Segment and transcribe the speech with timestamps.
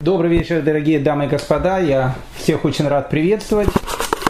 [0.00, 1.80] Добрый вечер, дорогие дамы и господа.
[1.80, 3.68] Я всех очень рад приветствовать.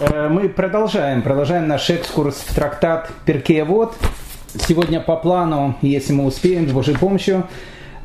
[0.00, 3.94] Э, мы продолжаем, продолжаем наш экскурс в трактат Перкея Вот.
[4.66, 7.46] Сегодня по плану, если мы успеем, с Божьей помощью,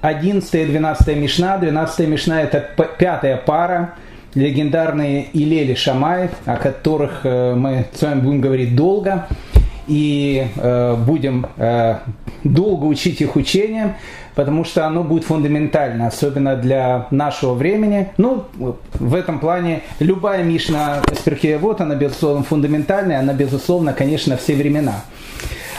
[0.01, 1.57] 11 и 12 Мишна.
[1.57, 2.59] 12 Мишна– это
[2.99, 3.93] пятая пара,
[4.35, 9.29] легендарные Илели Шамай, о которых э, мы с вами будем говорить долго
[9.87, 11.47] и э, будем
[12.43, 13.93] долго учить их учением
[14.35, 18.09] потому что оно будет фундаментально, особенно для нашего времени.
[18.17, 24.55] Ну, в этом плане любая Мишна из вот она, безусловно, фундаментальная, она, безусловно, конечно, все
[24.55, 25.03] времена.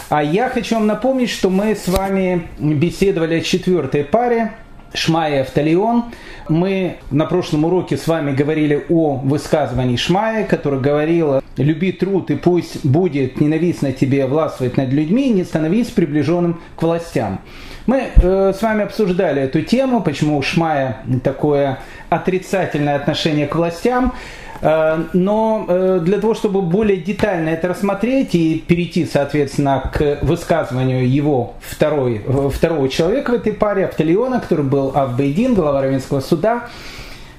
[0.08, 4.52] А я хочу вам напомнить, что мы с вами беседовали о четвертой паре,
[4.92, 6.04] Шмая Автолион.
[6.48, 12.36] Мы на прошлом уроке с вами говорили о высказывании Шмая, который говорил «Люби труд, и
[12.36, 17.40] пусть будет ненавистно тебе властвовать над людьми, не становись приближенным к властям».
[17.86, 24.14] Мы э, с вами обсуждали эту тему, почему у Шмая такое отрицательное отношение к властям.
[24.62, 31.06] Э, но э, для того, чтобы более детально это рассмотреть и перейти, соответственно, к высказыванию
[31.10, 32.24] его второй,
[32.54, 36.68] второго человека в этой паре, Автолиона, который был Авбейдин, глава Равенского суда,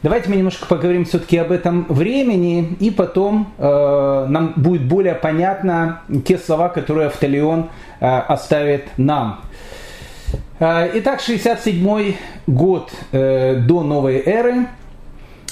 [0.03, 6.01] Давайте мы немножко поговорим все-таки об этом времени, и потом э, нам будет более понятно
[6.27, 9.41] те слова, которые Автолион э, оставит нам.
[10.57, 12.15] Э, итак, 67
[12.47, 14.67] год э, до новой эры.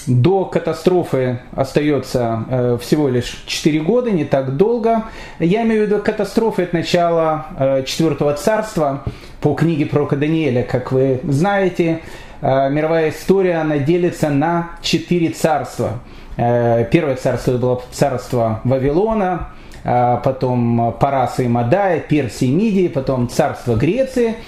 [0.05, 5.03] До катастрофы остается э, всего лишь 4 года, не так долго.
[5.39, 9.03] Я имею в виду катастрофы от начала Четвертого царства
[9.41, 10.63] по книге пророка Даниэля.
[10.63, 11.99] Как вы знаете,
[12.41, 15.99] мировая история она делится на четыре царства.
[16.35, 19.49] Первое царство было царство Вавилона,
[19.83, 24.35] потом Параса и Мадая, Персии и Мидии, потом царство Греции–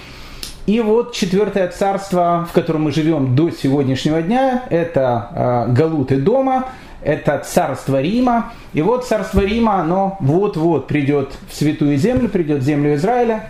[0.66, 6.66] и вот четвертое царство, в котором мы живем до сегодняшнего дня, это э, Галуты дома,
[7.02, 8.52] это царство Рима.
[8.72, 13.48] И вот царство Рима, оно вот-вот придет в святую землю, придет в землю Израиля.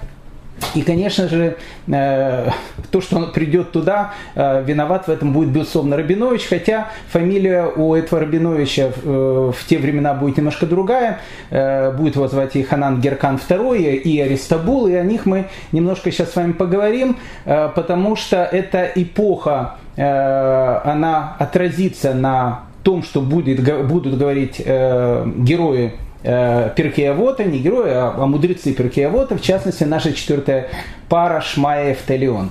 [0.75, 1.57] И, конечно же,
[1.87, 2.51] э,
[2.91, 7.95] то, что он придет туда, э, виноват в этом будет, безусловно, Рабинович, хотя фамилия у
[7.95, 11.19] этого Рабиновича э, в те времена будет немножко другая,
[11.51, 16.33] будет его звать и Ханан Геркан II, и Аристабул, и о них мы немножко сейчас
[16.33, 24.59] с вами поговорим, потому что эта эпоха, она отразится на том, что будет, будут говорить
[24.59, 25.93] герои
[26.27, 30.69] Перкеавота, не герои, а, а мудрецы Перкеавота, в частности, наша четвертая
[31.09, 32.51] пара Шмаев Телеон.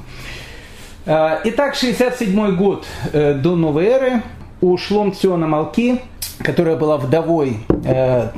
[1.06, 4.22] Э, итак, 67 год э, до новой эры
[4.62, 6.02] у Шлом Малки,
[6.40, 8.30] которая была вдовой э,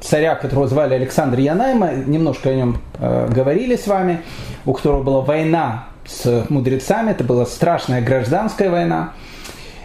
[0.00, 4.22] царя, которого звали Александр Янайма, немножко о нем э, говорили с вами,
[4.64, 9.12] у которого была война с мудрецами, это была страшная гражданская война.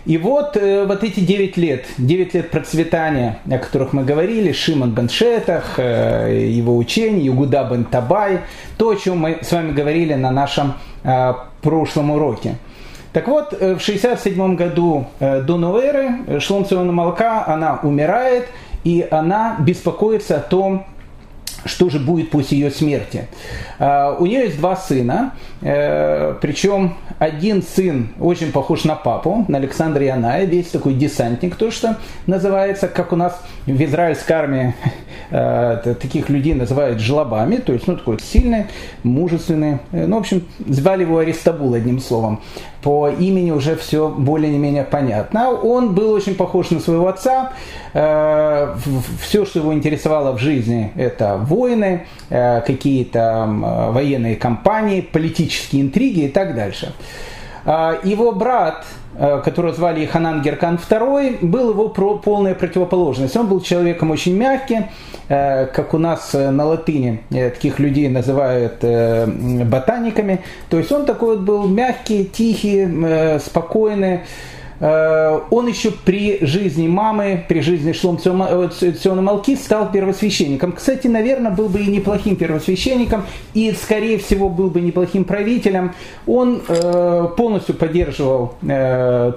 [0.06, 4.92] И вот, э, вот эти 9 лет, 9 лет процветания, о которых мы говорили, Шимон
[4.92, 8.42] бен Шетах, э, его учение, Югуда бен Табай,
[8.78, 12.56] то, о чем мы с вами говорили на нашем э, прошлом уроке.
[13.14, 18.48] Так вот, в 67 году до Новеры Шломциона Малка, она умирает,
[18.84, 20.88] и она беспокоится о том,
[21.64, 23.28] что же будет после ее смерти.
[23.78, 30.44] У нее есть два сына, причем один сын очень похож на папу, на Александра Яная,
[30.44, 31.98] весь такой десантник, то что
[32.28, 34.76] называется, как у нас в израильской армии
[35.30, 38.66] э, таких людей называют жлобами, то есть ну, такой сильный,
[39.04, 39.80] мужественный.
[39.94, 42.42] Э, ну, в общем, звали его Аристабул одним словом
[42.84, 45.52] по имени уже все более-менее понятно.
[45.52, 47.54] Он был очень похож на своего отца.
[47.94, 48.76] Э,
[49.22, 53.48] все, что его интересовало в жизни, это войны, э, какие-то
[53.92, 56.94] военные кампании, политические интриги и так дальше.
[57.66, 58.86] А, его брат,
[59.16, 63.36] э, которого звали Ханан Геркан II, был его полная противоположность.
[63.38, 64.86] Он был человеком очень мягким,
[65.30, 70.42] Э, как у нас э, на латыни таких людей называют ботаниками.
[70.70, 74.22] То есть он такой вот был мягкий, тихий, спокойный.
[74.80, 80.72] Он еще при жизни мамы, при жизни Шлом Циона Малки стал первосвященником.
[80.74, 85.94] Кстати, наверное, был бы и неплохим первосвященником, и, скорее всего, был бы неплохим правителем.
[86.28, 86.62] Он
[87.38, 88.56] полностью поддерживал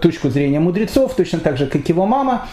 [0.00, 2.48] точку зрения мудрецов, точно так же, как его мама.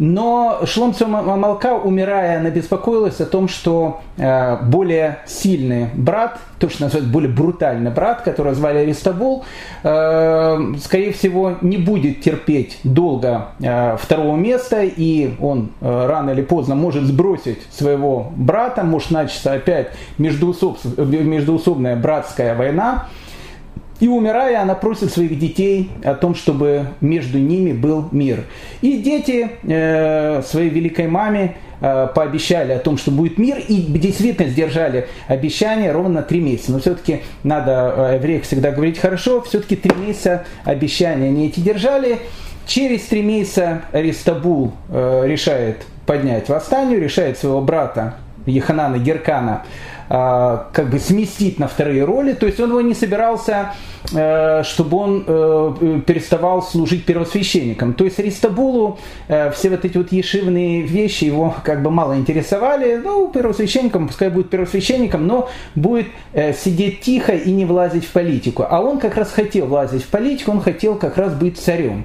[0.00, 6.84] Но Шломцу Малка, умирая, она беспокоилась о том, что э, более сильный брат, то, что
[6.84, 9.44] называют более брутальный брат, которого звали Аристабул,
[9.82, 16.74] э, скорее всего, не будет терпеть долго э, второго места, и он рано или поздно
[16.74, 23.06] может сбросить своего брата, может начаться опять междуусоб, междуусобная братская война.
[24.00, 28.44] И умирая, она просит своих детей о том, чтобы между ними был мир.
[28.80, 34.48] И дети э, своей великой маме э, пообещали о том, что будет мир, и действительно
[34.48, 36.72] сдержали обещание ровно три месяца.
[36.72, 42.18] Но все-таки надо о евреях всегда говорить хорошо, все-таки три месяца обещания они эти держали.
[42.66, 48.14] Через три месяца Аристабул э, решает поднять восстание, решает своего брата
[48.46, 49.64] Еханана Геркана
[50.10, 52.32] как бы сместить на вторые роли.
[52.32, 53.74] То есть он его не собирался,
[54.12, 57.94] э, чтобы он э, переставал служить первосвященником.
[57.94, 58.98] То есть Аристабулу
[59.28, 62.96] э, все вот эти вот ешивные вещи его как бы мало интересовали.
[62.96, 68.66] Ну, первосвященником, пускай будет первосвященником, но будет сидеть тихо и не влазить в политику.
[68.68, 72.04] А он как раз хотел влазить в политику, он хотел как раз быть царем.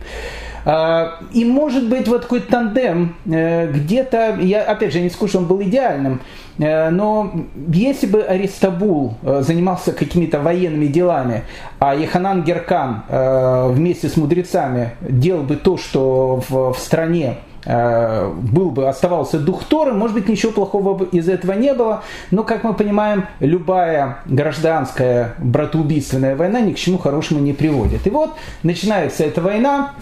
[0.65, 5.37] А, и может быть вот такой тандем э, где-то, я опять же не скажу, что
[5.39, 6.21] он был идеальным,
[6.57, 7.31] э, но
[7.67, 11.43] если бы Аристабул э, занимался какими-то военными делами,
[11.77, 18.87] а Еханан Геркан вместе с мудрецами делал бы то, что в, в стране был бы,
[18.87, 23.25] оставался дух Торы, может быть, ничего плохого из этого не было, но, как мы понимаем,
[23.39, 28.05] любая гражданская братоубийственная война ни к чему хорошему не приводит.
[28.05, 29.93] И вот начинается эта война,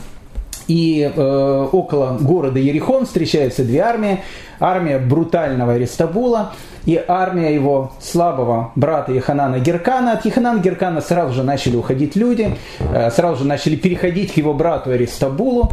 [0.68, 4.24] и э, около города Ерихон встречаются две армии.
[4.60, 6.54] Армия брутального Аристабула
[6.86, 10.14] и армия его слабого брата Еханана Геркана.
[10.14, 14.54] От Еханана Геркана сразу же начали уходить люди, э, сразу же начали переходить к его
[14.54, 15.72] брату Аристабулу.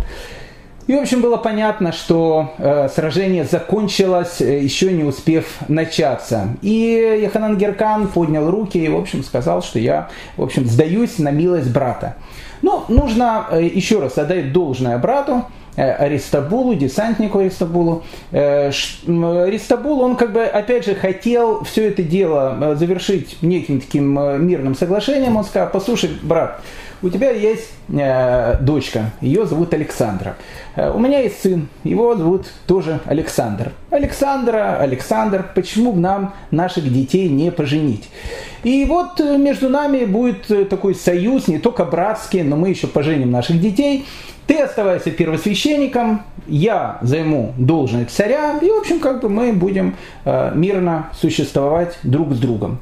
[0.87, 6.57] И, в общем, было понятно, что э, сражение закончилось, э, еще не успев начаться.
[6.63, 11.31] И Еханан Геркан поднял руки и, в общем, сказал, что я, в общем, сдаюсь на
[11.31, 12.17] милость брата.
[12.63, 15.45] Но ну, нужно э, еще раз отдать должное брату,
[15.77, 18.03] э, Аристабулу, десантнику Аристабулу.
[18.33, 24.13] Э, Аристабул, он как бы, опять же, хотел все это дело завершить неким таким
[24.47, 25.37] мирным соглашением.
[25.37, 26.61] Он сказал, послушай, брат,
[27.03, 30.37] у тебя есть э, дочка, ее зовут Александра.
[30.77, 33.73] Э, у меня есть сын, его зовут тоже Александр.
[33.91, 38.09] Александра, Александр, почему нам наших детей не поженить?
[38.63, 42.87] И вот э, между нами будет э, такой союз, не только братский, но мы еще
[42.87, 44.05] поженим наших детей.
[44.47, 50.53] Ты оставайся первосвященником, я займу должность царя, и, в общем, как бы мы будем э,
[50.55, 52.79] мирно существовать друг с другом.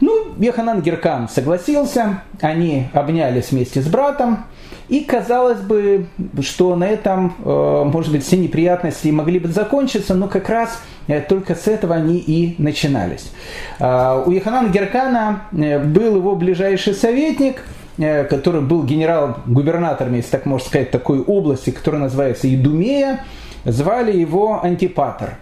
[0.00, 4.44] Ну, Еханан Геркан согласился, они обнялись вместе с братом,
[4.88, 6.06] и казалось бы,
[6.40, 11.20] что на этом, э, может быть, все неприятности могли бы закончиться, но как раз э,
[11.20, 13.30] только с этого они и начинались.
[13.78, 17.62] Э, у Еханана Геркана э, был его ближайший советник–
[17.96, 23.24] который был генерал-губернатором, если так можно сказать, такой области, которая называется Идумея,
[23.64, 25.34] звали его Антипатр.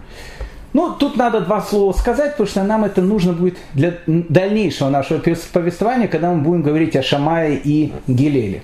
[0.73, 5.19] Ну, тут надо два слова сказать, потому что нам это нужно будет для дальнейшего нашего
[5.19, 8.63] повествования, когда мы будем говорить о Шамае и Гелеле.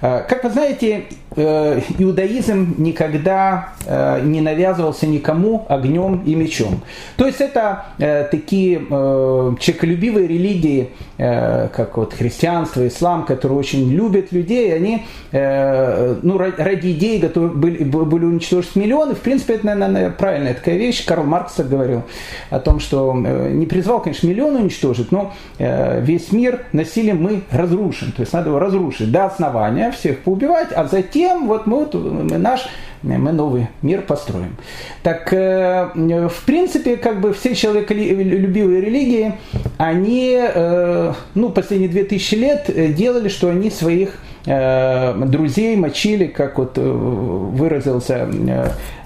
[0.00, 1.04] Э, как вы знаете,
[1.34, 6.82] э, иудаизм никогда э, не навязывался никому огнем и мечом.
[7.16, 7.86] То есть это
[8.30, 17.48] такие человеколюбивые религии, как вот христианство, ислам, которые очень любят людей, они ну, ради готовы
[17.48, 19.14] были, были уничтожить миллионы.
[19.14, 21.04] В принципе, это, наверное, правильная такая вещь.
[21.04, 22.02] Карл Маркс говорил
[22.50, 28.12] о том, что не призвал, конечно, миллион уничтожить, но весь мир насилием мы разрушим.
[28.12, 29.57] То есть надо его разрушить до основания,
[29.92, 32.68] всех поубивать, а затем вот мы, вот, наш
[33.02, 34.56] мы новый мир построим.
[35.02, 39.34] Так, э, в принципе, как бы все человеколюбивые религии,
[39.76, 46.76] они, э, ну, последние 2000 лет делали, что они своих э, друзей мочили, как вот
[46.76, 48.28] выразился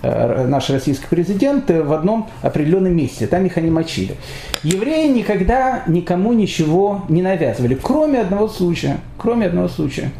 [0.02, 3.26] наш российский президент, в одном определенном месте.
[3.26, 4.16] Там их они мочили.
[4.62, 8.98] Евреи никогда никому ничего не навязывали, кроме одного случая.
[9.18, 10.10] Кроме одного случая.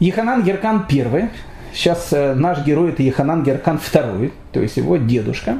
[0.00, 1.30] Еханан Геркан I,
[1.72, 5.58] сейчас э, наш герой это Еханан Геркан II, то есть его дедушка.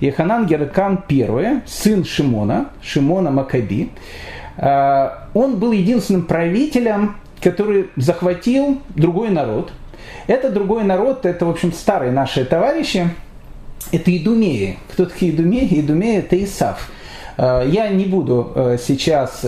[0.00, 3.90] Еханан Геркан I, сын Шимона, Шимона Макаби,
[4.56, 9.72] э, он был единственным правителем, который захватил другой народ.
[10.26, 13.08] Это другой народ, это, в общем, старые наши товарищи,
[13.92, 14.78] это Идумеи.
[14.90, 15.80] Кто такие Идумеи?
[15.80, 16.90] Идумеи это Исав.
[17.36, 19.44] Э, я не буду сейчас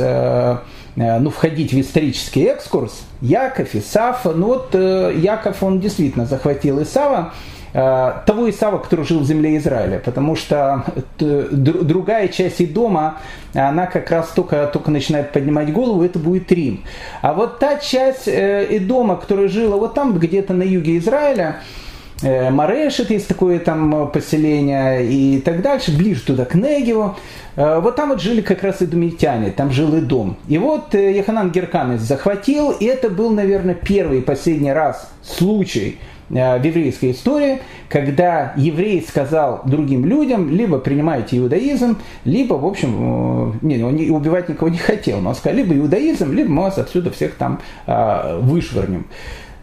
[0.99, 7.35] ну, входить в исторический экскурс, Яков, Исав, ну вот э, Яков, он действительно захватил Исава,
[7.73, 10.85] э, того Исава, который жил в земле Израиля, потому что
[11.19, 13.19] другая часть Идома,
[13.55, 16.83] она как раз только, только начинает поднимать голову, это будет Рим.
[17.23, 21.88] А вот та часть Идома, которая жила вот там, где-то на юге Израиля, э,
[22.23, 27.17] Марешет есть такое там поселение и так дальше, ближе туда к Негеву.
[27.57, 30.37] Э, вот там вот жили как раз и думитяне, там жил и дом.
[30.49, 35.99] И вот э, Яханан Герканес захватил, и это был, наверное, первый и последний раз случай,
[36.31, 43.53] Э, в еврейской истории, когда еврей сказал другим людям, либо принимайте иудаизм, либо, в общем,
[43.53, 46.63] э, не, он не, убивать никого не хотел, но он сказал, либо иудаизм, либо мы
[46.63, 49.07] вас отсюда всех там э, вышвырнем.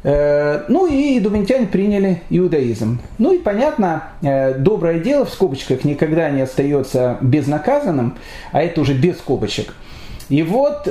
[0.08, 3.00] Ну и дументяне приняли иудаизм.
[3.18, 8.16] Ну и понятно, доброе дело в скобочках никогда не остается безнаказанным,
[8.52, 9.74] а это уже без скобочек.
[10.30, 10.88] И вот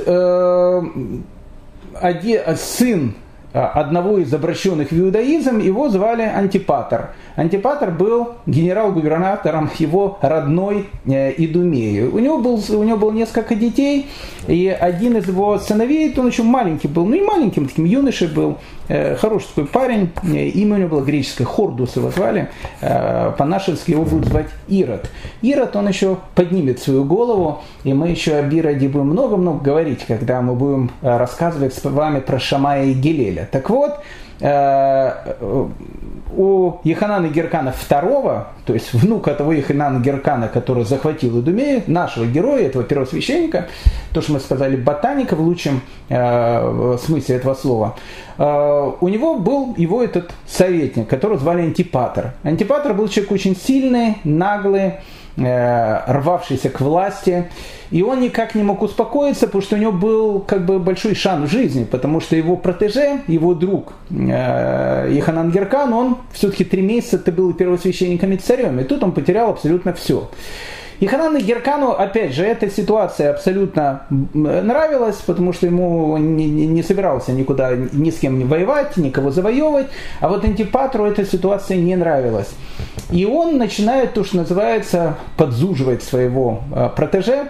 [2.01, 3.15] один, сын
[3.55, 7.11] Э, одного из обращенных в иудаизм, его звали Антипатор.
[7.37, 12.01] Антипатор был генерал-губернатором его родной э, Идумеи.
[12.01, 14.07] У него, был, у него было несколько детей,
[14.49, 18.51] и один из его сыновей, он еще маленький был, ну и маленьким таким юношей был,
[18.51, 18.55] э,
[18.87, 22.49] хороший такой парень, имя у него было греческое, Хордус его звали,
[22.81, 25.09] по-нашенски его будут звать Ирод.
[25.41, 30.41] Ирод, он еще поднимет свою голову, и мы еще об Ироде будем много-много говорить, когда
[30.41, 33.47] мы будем рассказывать с вами про Шамая и Гелеля.
[33.51, 34.01] Так вот, э,
[36.37, 42.65] у Еханана Геркана II, то есть внука того Еханана Геркана, который захватил Идумею, нашего героя,
[42.65, 43.67] этого первосвященника,
[44.13, 47.95] то, что мы сказали, ботаника в лучшем э, смысле этого слова,
[48.37, 52.33] э, у него был его этот советник, которого звали Антипатр.
[52.43, 57.49] Антипатр был человек очень сильный, наглый, Э, рвавшийся к власти,
[57.91, 61.49] и он никак не мог успокоиться, потому что у него был как бы большой шанс
[61.49, 67.19] в жизни, потому что его протеже, его друг э, Иханан Геркан, он все-таки три месяца
[67.19, 70.29] ты был первосвященником и царем, и тут он потерял абсолютно все.
[70.99, 77.33] И Геркану, опять же, эта ситуация абсолютно нравилась, потому что ему не, не, не собирался
[77.33, 79.87] никуда ни с кем не воевать, никого завоевывать,
[80.21, 82.49] а вот Антипатру эта ситуация не нравилась.
[83.11, 87.49] И он начинает то, что называется, подзуживать своего э, протеже,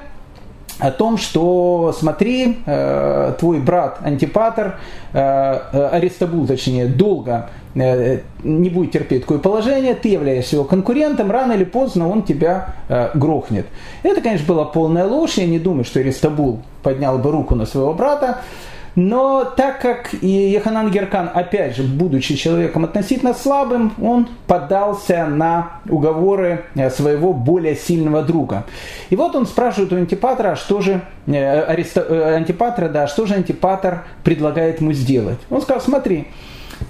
[0.77, 4.77] о том, что смотри, э, твой брат Антипатр,
[5.13, 11.65] э, Аристабул, точнее, долго не будет терпеть такое положение, ты являешься его конкурентом, рано или
[11.65, 12.73] поздно он тебя
[13.13, 13.65] грохнет.
[14.01, 17.93] Это, конечно, была полная ложь, я не думаю, что Аристабул поднял бы руку на своего
[17.93, 18.37] брата,
[18.95, 25.81] но так как и Еханан Геркан, опять же, будучи человеком относительно слабым, он поддался на
[25.89, 28.63] уговоры э, своего более сильного друга.
[29.09, 33.25] И вот он спрашивает у Антипатра, а что же э, Ариста, э, Антипатра, да, что
[33.25, 35.39] же Антипатр предлагает ему сделать.
[35.49, 36.27] Он сказал, смотри,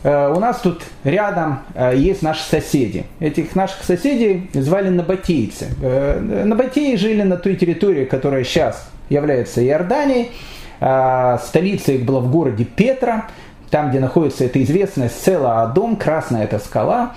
[0.03, 1.59] у нас тут рядом
[1.93, 3.05] есть наши соседи.
[3.19, 5.67] Этих наших соседей звали набатейцы.
[5.79, 10.31] Набатеи жили на той территории, которая сейчас является Иорданией.
[10.79, 13.27] А, столица их была в городе Петра,
[13.69, 17.13] там, где находится эта известная Села Адом, красная эта скала.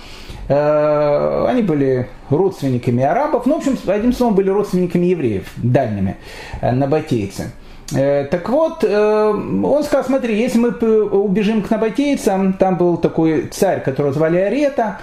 [0.49, 6.17] Э, они были родственниками арабов, ну, в общем, одним словом, были родственниками евреев, дальними,
[6.61, 7.51] э, набатейцы.
[7.95, 13.81] Э, так вот, он сказал, смотри, если мы убежим к набатейцам, там был такой царь,
[13.81, 14.97] которого звали Арета,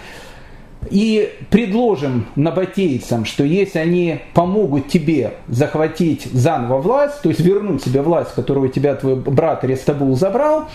[0.91, 8.03] и предложим набатейцам, что если они помогут тебе захватить заново власть, то есть вернуть себе
[8.03, 10.69] власть, которую у тебя твой брат Рестабул забрал,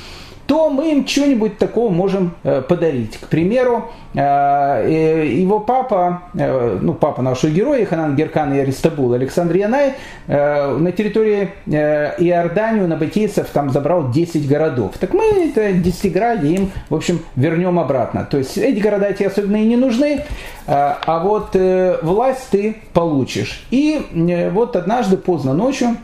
[0.51, 3.17] то мы им что-нибудь такого можем э, подарить.
[3.17, 9.55] К примеру, э, его папа, э, ну, папа нашего героя, Ханан Геркан и Аристабул, Александр
[9.55, 9.93] Янай,
[10.27, 14.96] на территории Иорданию на батейцев там забрал 10 городов.
[15.00, 18.27] Так мы это 10 города им, в общем, вернем обратно.
[18.29, 20.25] То есть эти города тебе особенно и не нужны,
[20.67, 21.55] а вот
[22.01, 23.65] власть ты получишь.
[23.72, 25.96] И вот однажды поздно ночью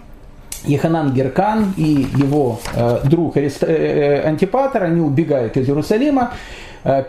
[0.66, 6.34] Еханан Геркан и его э, друг Арист, э, э, Антипатор, они убегают из Иерусалима,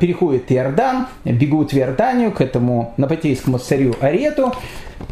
[0.00, 4.52] переходят Иордан, бегут в Иорданию к этому напатейскому царю Арету.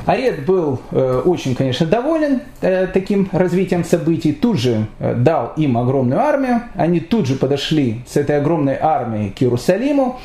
[0.07, 2.41] Арет был очень, конечно, доволен
[2.93, 8.39] таким развитием событий, тут же дал им огромную армию, они тут же подошли с этой
[8.39, 10.19] огромной армией к Иерусалиму.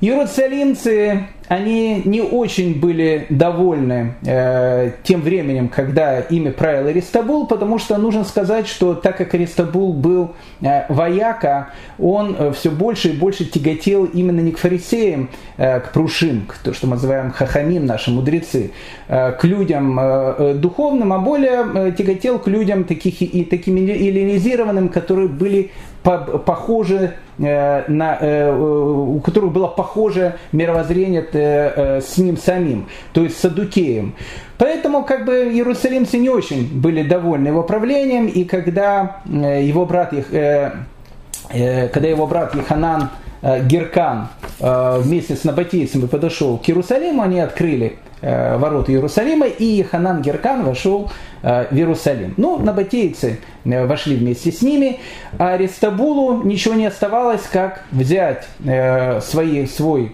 [0.00, 7.98] Иерусалимцы они не очень были довольны э, тем временем, когда ими правил Аристабул, потому что
[7.98, 13.46] нужно сказать, что так как Аристабул был э, вояка, он э, все больше и больше
[13.46, 18.12] тяготел именно не к фарисеям, э, к прушим, к то, что мы называем хахамим, наши
[18.12, 18.70] мудрецы,
[19.08, 23.74] э, к людям э, э духовным, а более э, тяготел к людям таких и таким
[23.74, 32.86] эллинизированным, которые были похожи э, на, э, у которых было похоже мировоззрение с ним самим,
[33.12, 34.14] то есть с Садукеем.
[34.58, 40.12] Поэтому как бы иерусалимцы не очень были довольны его правлением, и когда его брат,
[41.50, 43.08] когда его брат Еханан
[43.42, 44.28] Геркан
[44.58, 51.10] вместе с набатейцами подошел к Иерусалиму, они открыли ворота Иерусалима, и Ханан Геркан вошел
[51.42, 52.34] в Иерусалим.
[52.36, 55.00] Ну, набатейцы вошли вместе с ними,
[55.38, 58.46] а Аристабулу ничего не оставалось, как взять
[59.22, 60.12] свои, свой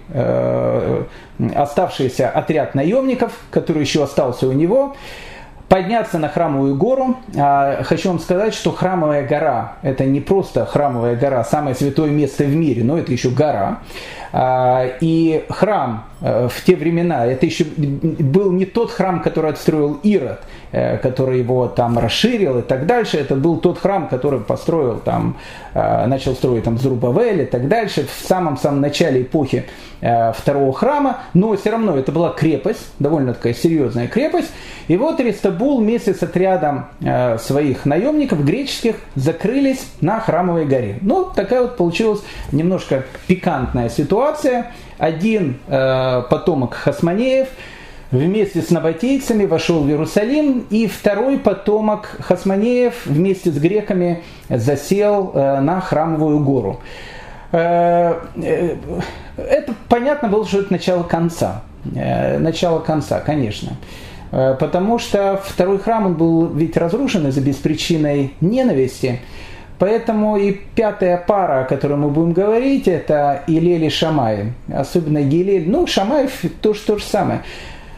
[1.54, 4.94] оставшийся отряд наемников, который еще остался у него,
[5.68, 7.16] подняться на храмовую гору.
[7.36, 12.44] А, хочу вам сказать, что храмовая гора– это не просто храмовая гора, самое святое место
[12.44, 13.80] в мире, но это еще гора.
[14.38, 19.98] А, и храм э, в те времена, это еще был не тот храм, который отстроил
[20.02, 20.40] Ирод,
[20.72, 23.16] э, который его там расширил и так дальше.
[23.16, 25.38] Это был тот храм, который построил там,
[25.72, 29.64] э, начал строить там Зрубавель и так дальше в самом-самом начале эпохи
[30.34, 31.20] второго храма.
[31.32, 34.52] Но все равно это была крепость, довольно такая серьезная крепость.
[34.88, 35.18] И вот
[35.56, 36.86] Ристабул вместе с отрядом
[37.38, 40.98] своих наемников греческих закрылись на храмовой горе.
[41.00, 42.20] Ну, такая вот получилась
[42.52, 44.72] немножко пикантная ситуация.
[44.98, 47.48] Один э, потомок Хасманеев
[48.10, 55.60] вместе с набатейцами вошел в Иерусалим, и второй потомок Хасманеев вместе с греками засел э,
[55.60, 56.80] на храмовую гору.
[57.52, 58.76] Э, э,
[59.36, 61.62] это понятно было, что это начало конца.
[61.94, 63.72] Э, начало конца, конечно.
[64.32, 69.20] Э, потому что второй храм он был ведь разрушен из-за беспричинной ненависти.
[69.78, 74.54] Поэтому и пятая пара, о которой мы будем говорить, это Илель Шамай.
[74.72, 75.68] Особенно Гилель.
[75.68, 76.28] Ну, Шамай
[76.62, 77.42] тоже то же самое.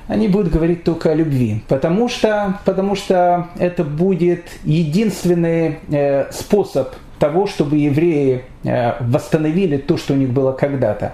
[0.08, 1.62] Они будут говорить только о любви.
[1.68, 9.96] Потому что, потому что это будет единственный э, способ того, чтобы евреи э, восстановили то,
[9.96, 11.12] что у них было когда-то.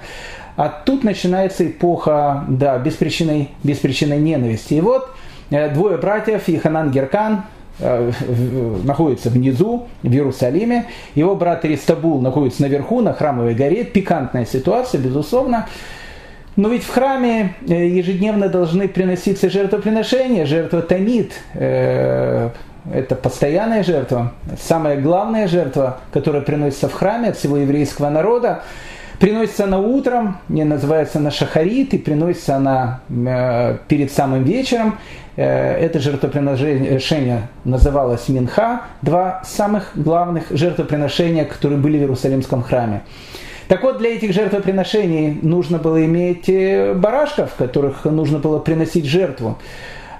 [0.57, 4.75] А тут начинается эпоха да, беспричинной, беспричинной ненависти.
[4.75, 5.09] И вот
[5.51, 7.45] э, двое братьев, Иханан Геркан,
[7.81, 8.13] Э,
[8.85, 10.87] находится внизу, в Иерусалиме.
[11.17, 13.83] Его брат Ристабул находится наверху, на храмовой горе.
[13.85, 15.67] Пикантная ситуация, безусловно.
[16.55, 21.33] Но ведь в храме э, ежедневно должны приноситься жертвоприношения, жертва Тамид.
[22.93, 28.63] Это постоянная жертва, самая главная жертва, которая приносится в храме от всего еврейского народа.
[29.19, 34.99] Приносится она утром, не называется она шахарит, и приносится она э, перед самым вечером.
[35.37, 43.03] Э, это жертвоприношение называлось Минха, два самых главных жертвоприношения, которые были в Иерусалимском храме.
[43.69, 49.59] Так вот, для этих жертвоприношений нужно было иметь э, барашков, которых нужно было приносить жертву.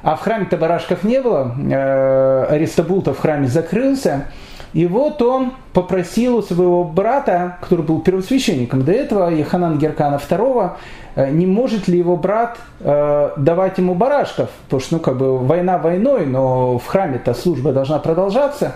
[0.03, 4.27] А в храме-то барашков не было, э, Аристабул-то в храме закрылся,
[4.75, 10.73] и вот он попросил у своего брата, который был первосвященником до этого, Еханан Геркана II,
[11.15, 15.39] э, не может ли его брат э, давать ему барашков, потому что, ну, как бы,
[15.39, 18.75] война войной, но в храме-то служба должна продолжаться.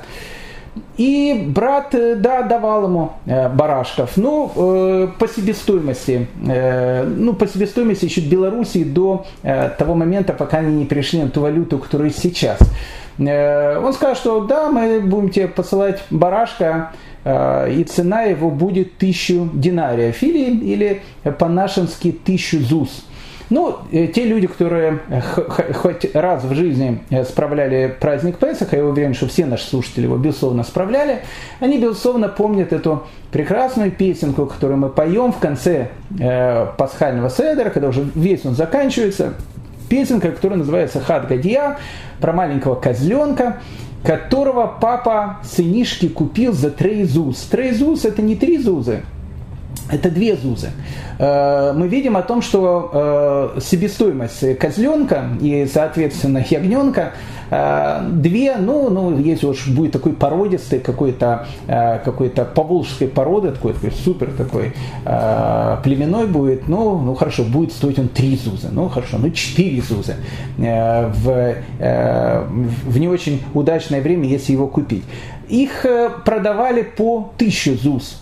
[0.97, 4.17] И брат, э, да, давал ему э, барашков.
[4.17, 9.27] Ну, э, по себестоимости, ну, по себестоимости еще Белоруссии до
[9.79, 12.59] того момента, пока они не перешли на ту валюту, которая сейчас.
[13.19, 16.93] Он сказал, что да, мы будем тебе посылать барашка,
[17.25, 21.03] и цена его будет тысячу динариев или, или
[21.39, 23.08] по-нашенски тысячу зус.
[23.51, 25.01] Ну, э, те люди, которые
[25.75, 30.65] хоть раз в жизни справляли праздник Песаха, я уверен, что все наши слушатели его безусловно
[30.65, 31.21] справляли,
[31.61, 35.89] они безусловно помнят эту прекрасную песенку, которую мы поем в конце
[36.77, 39.35] пасхального седера, когда уже весь он заканчивается,
[39.89, 41.79] песенка, которая называется «Хат Гадья»,
[42.21, 43.61] про маленького козленка,
[44.03, 47.41] которого папа сынишки купил за трейзуз.
[47.43, 49.03] Трейзуз это не три зузы,
[49.91, 50.71] это две зузы.
[51.19, 57.13] Э, мы видим о том, что э, себестоимость козленка и, соответственно, ягненка
[57.51, 63.93] э, две, ну, ну, если уж будет такой породистый, какой-то какой поволжской породы, такой, такой
[63.93, 64.73] супер такой
[65.83, 70.17] племенной будет, ну, ну, хорошо, будет стоить он три зузы, ну, хорошо, ну, четыре зузы
[70.57, 75.05] в, в не очень удачное время, если его купить.
[75.49, 75.87] Их
[76.25, 78.21] продавали по тысячу зуз.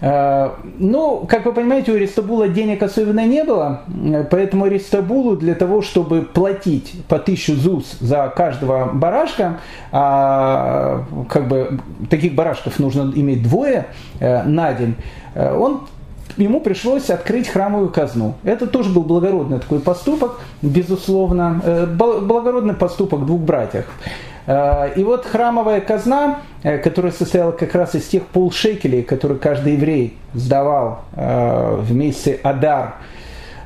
[0.00, 5.54] Э, ну, как вы понимаете, у Аристабула денег особенно не было, э, поэтому Аристабулу для
[5.54, 9.58] того, чтобы платить по тысячу ЗУС за каждого барашка,
[9.90, 11.80] а, как бы
[12.10, 13.86] таких барашков нужно иметь двое
[14.20, 14.94] э, на день,
[15.34, 15.82] он
[16.36, 18.34] ему пришлось открыть храмовую казну.
[18.44, 23.86] Это тоже был благородный такой поступок, безусловно, благородный поступок двух братьев.
[24.48, 29.74] Э, и вот храмовая казна, э, которая состояла как раз из тех полшекелей, которые каждый
[29.74, 32.94] еврей сдавал э, в месяце Адар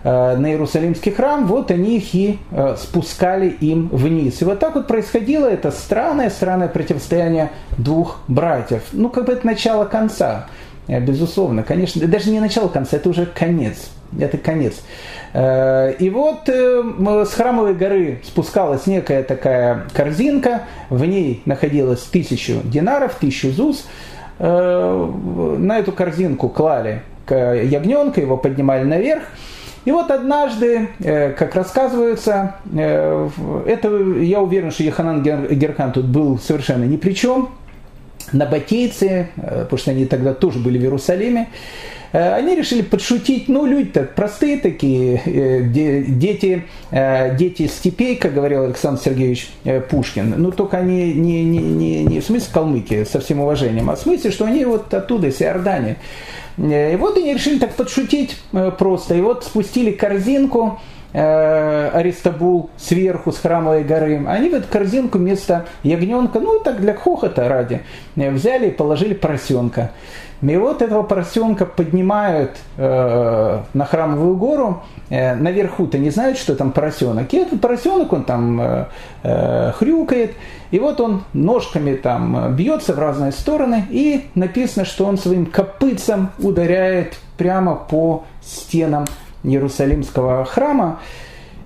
[0.05, 2.37] на Иерусалимский храм, вот они их и
[2.77, 4.42] спускали им вниз.
[4.42, 8.83] И вот так вот происходило это странное, странное противостояние двух братьев.
[8.90, 10.49] Ну, как бы это начало конца.
[10.88, 14.83] безусловно, конечно, даже не начало конца, это уже конец, это конец.
[15.35, 23.51] И вот с храмовой горы спускалась некая такая корзинка, в ней находилось тысячу динаров, тысячу
[23.51, 23.87] зуз,
[24.38, 29.22] на эту корзинку клали ягненка, его поднимали наверх,
[29.85, 33.29] и вот однажды, э, как рассказывается, э,
[33.66, 33.88] это
[34.20, 37.51] я уверен, что Еханан Геркан тут был совершенно ни при чем.
[38.33, 41.48] Набатейцы, э, потому что они тогда тоже были в Иерусалиме,
[42.12, 45.22] они решили подшутить, ну, люди-то простые такие,
[45.68, 49.51] дети, дети степей, как говорил Александр Сергеевич
[49.90, 53.96] Пушкин, ну, только они не, не, не, не в смысле калмыки, со всем уважением, а
[53.96, 55.96] в смысле, что они вот оттуда, из Иордании.
[56.59, 59.14] Э, и вот они решили так подшутить э, просто.
[59.14, 64.25] И вот спустили корзинку, э, Аристабул сверху с храмовой горы.
[64.27, 67.83] Они в эту корзинку вместо ягненка, ну так для хохота ради,
[68.16, 69.90] взяли и положили поросенка.
[70.42, 74.83] И вот этого поросенка поднимают э, на храмовую гору.
[75.09, 77.33] Э, наверху-то не знают, что там поросенок.
[77.33, 78.87] И этот поросенок, он там э,
[79.22, 80.33] э, хрюкает.
[80.72, 83.85] И вот он ножками там бьется в разные стороны.
[83.90, 89.05] И написано, что он своим копытцем ударяет прямо по стенам
[89.42, 91.00] Иерусалимского храма.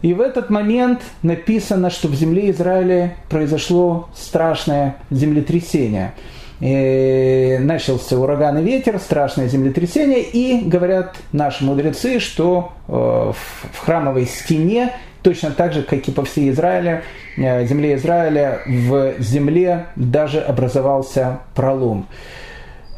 [0.03, 6.13] И в этот момент написано, что в земле Израиля произошло страшное землетрясение–
[6.61, 14.25] и начался ураган и ветер, страшное землетрясение, и говорят наши мудрецы, что э, в храмовой
[14.25, 17.03] стене, точно так же, как и по всей Израиле,
[17.37, 22.07] э, земле Израиля, в земле даже образовался пролом.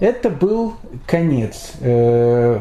[0.00, 0.74] Это был
[1.06, 1.72] конец.
[1.80, 2.60] Э,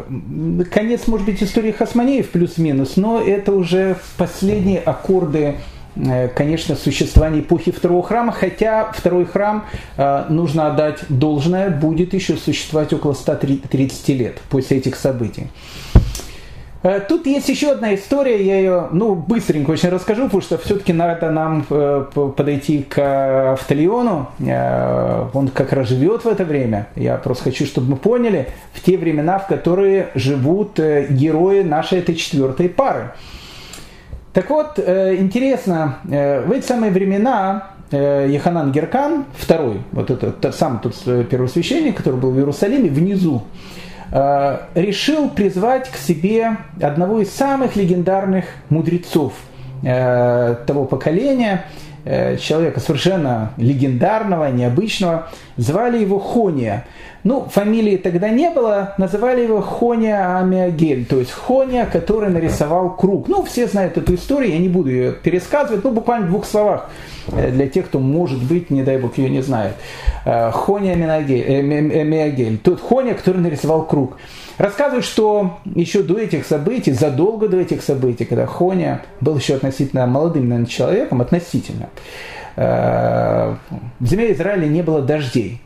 [0.72, 5.56] конец, может быть, истории Хасманеев плюс-минус, но это уже последние аккорды
[6.06, 9.66] Э, конечно, существование эпохи второго храма, хотя второй храм,
[9.98, 15.48] э, нужно отдать должное, будет еще существовать около 130 лет после этих событий.
[16.84, 20.94] Э, тут есть еще одна история, я ее ну, быстренько очень расскажу, потому что все-таки
[20.94, 24.30] надо нам подойти к Автолиону.
[25.34, 26.88] Он как раз живет в это время.
[26.96, 32.16] Я просто хочу, чтобы мы поняли, в те времена, в которые живут герои нашей этой
[32.16, 33.12] четвертой пары.
[34.38, 40.42] Так вот, э, интересно, э, в эти самые времена э, Еханан Геркан, второй, вот этот
[40.42, 40.94] тот сам тот
[41.28, 43.42] первосвященник, который был в Иерусалиме, внизу,
[44.12, 49.34] решил призвать к себе одного из самых легендарных мудрецов
[49.82, 51.66] того поколения,
[52.40, 56.86] человека совершенно легендарного, необычного, звали его Хония.
[57.24, 63.28] Ну, фамилии тогда не было, называли его Хоня Амиагель, то есть Хоня, который нарисовал круг.
[63.28, 66.90] Ну, все знают эту историю, я не буду ее пересказывать, ну, буквально в двух словах
[67.34, 69.74] э, для тех, кто, может быть, не дай бог, ее не знает.
[70.24, 74.18] Э, Хоня Амиагель, э, тот Хоня, который нарисовал круг.
[74.58, 80.08] Рассказывают, что еще до этих событий, задолго до этих событий, когда Хоня был еще относительно
[80.08, 81.90] молодым наверное, человеком, относительно,
[82.56, 83.60] в
[84.02, 85.62] земле Израиля не было дождей.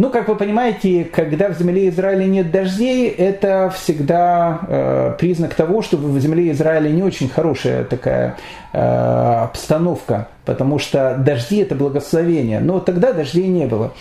[0.00, 5.82] Ну, как вы понимаете, когда в земле Израиля нет дождей, это всегда э, признак того,
[5.82, 8.38] что в земле Израиля не очень хорошая такая
[8.72, 12.60] э, обстановка, потому что дожди это благословение.
[12.60, 13.92] Но тогда дождей не было.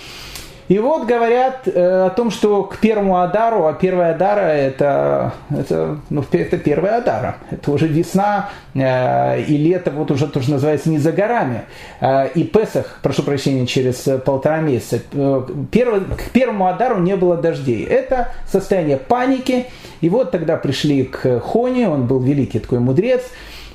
[0.69, 5.97] И вот говорят э, о том, что к первому Адару, а первая Адара это, это,
[6.12, 7.38] ну, это первая Адара.
[7.49, 11.63] Это уже весна э, и лето вот уже тоже называется не за горами.
[12.01, 14.99] Э, и Песах, прошу прощения, через полтора месяца.
[15.12, 17.84] Э, перв, к первому Адару не было дождей.
[17.84, 19.65] Это состояние паники.
[20.01, 23.23] И вот тогда пришли к Хоне, он был великий такой мудрец,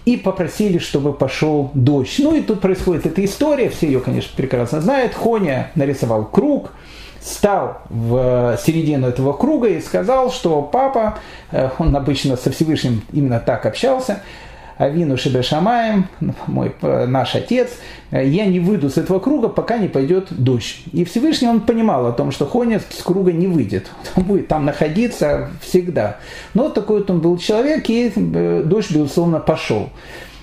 [0.04, 2.16] и попросили, чтобы пошел дождь.
[2.18, 5.14] Ну и тут происходит эта история, все ее, конечно, прекрасно знают.
[5.14, 6.72] Хоня нарисовал круг,
[7.20, 11.18] стал в середину этого круга и сказал, что папа,
[11.50, 14.22] э, он обычно со Всевышним именно так общался,
[14.78, 16.08] Авину Шебешамаем,
[16.46, 17.70] мой, э, наш отец,
[18.10, 20.82] э, я не выйду с этого круга, пока не пойдет дождь.
[20.92, 23.90] И Всевышний он понимал о том, что Хоня с круга не выйдет.
[24.16, 26.18] Он будет там находиться всегда.
[26.54, 28.12] Но такой вот он был человек, и
[28.64, 29.90] дождь, безусловно, пошел.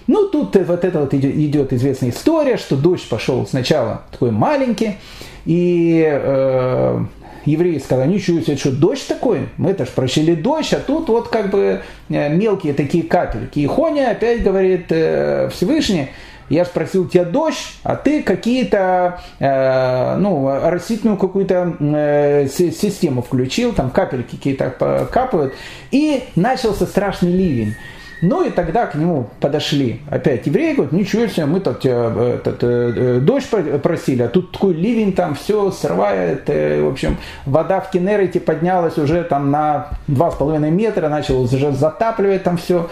[0.07, 4.97] Ну, тут вот это вот идет известная история, что дождь пошел сначала такой маленький,
[5.45, 7.05] и э,
[7.45, 9.49] евреи сказали, ничего себе, что дождь такой?
[9.57, 13.59] Мы это ж просили дождь, а тут вот как бы э, мелкие такие капельки.
[13.59, 16.09] И Хоня опять говорит э, Всевышний,
[16.49, 24.35] я спросил тебя дождь, а ты какие-то, э, ну, растительную какую-то систему включил, там капельки
[24.35, 25.53] какие-то капают,
[25.91, 27.75] и начался страшный ливень.
[28.21, 32.59] Ну и тогда к нему подошли опять евреи, говорят, ничего себе, мы тут э, этот,
[32.61, 33.47] э, дождь
[33.81, 39.23] просили, а тут такой ливень там все срывает, в общем, вода в Кенерете поднялась уже
[39.23, 42.89] там на 2,5 метра, начал уже затапливать там все,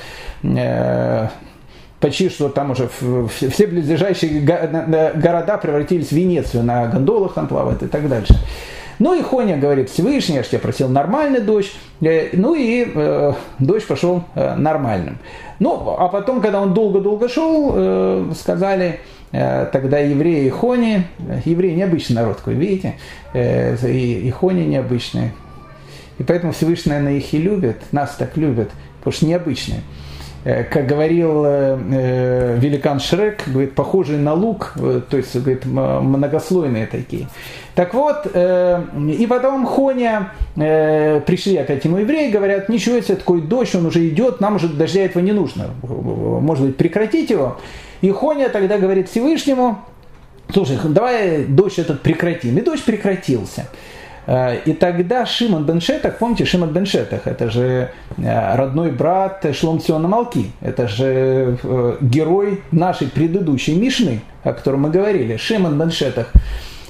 [1.99, 2.89] почти что там уже
[3.29, 8.33] все близлежащие города превратились в Венецию, на гондолах там плавают и так дальше.
[8.99, 11.71] Ну и Хоня говорит, Всевышний, я же тебя просил нормальный дождь.
[12.01, 15.17] Э, ну и э, дождь пошел э, нормальным.
[15.59, 18.99] Ну, а потом, когда он долго-долго шел, э, сказали,
[19.31, 21.03] э, тогда евреи и Хони,
[21.45, 22.95] евреи необычный народ, вы видите,
[23.33, 25.33] э, и, и Хони необычные.
[26.17, 29.79] И поэтому Всевышний, наверное, их и любит, нас так любят, потому что необычные.
[30.49, 36.87] Э, как говорил э, э, великан Шрек, говорит, похожий на лук, то есть, говорит, многослойные
[36.87, 37.27] такие.
[37.75, 43.85] Так вот, и потом Хоня, пришли опять ему евреи, говорят, ничего себе, такой дождь, он
[43.85, 47.57] уже идет, нам уже дождя этого не нужно, может быть, прекратить его.
[48.01, 49.77] И Хоня тогда говорит Всевышнему,
[50.53, 52.57] слушай, давай дождь этот прекратим.
[52.57, 53.67] И дождь прекратился.
[54.29, 59.43] Э, и тогда Шимон бен Шетах, помните, Шимон бен Шетах, это же э, родной брат
[59.53, 65.79] Шлом Циона Малки, это же э, герой нашей предыдущей Мишны, о котором мы говорили, Шимон
[65.79, 66.31] бен Шетах.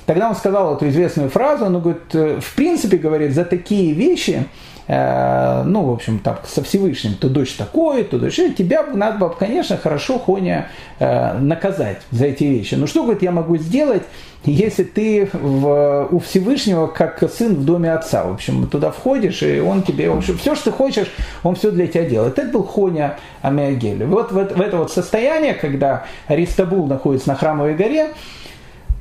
[0.06, 4.46] Тогда он сказал эту известную фразу, он говорит, в принципе, говорит, за такие вещи
[4.90, 10.18] ну, в общем, там, со Всевышним, то дочь такой, то дочь, тебя надо конечно, хорошо,
[10.18, 12.74] Хоня, э, наказать за эти вещи.
[12.74, 14.02] Но что, говорит, я могу сделать,
[14.46, 19.60] если ты в, у Всевышнего как сын в доме отца, в общем, туда входишь, и
[19.60, 21.08] он тебе, в общем, все, что ты хочешь,
[21.44, 22.40] он все для тебя делает.
[22.40, 24.06] Это был Хоня Амиагель.
[24.06, 28.08] Вот в, в это вот состояние, когда Аристабул находится на Храмовой горе,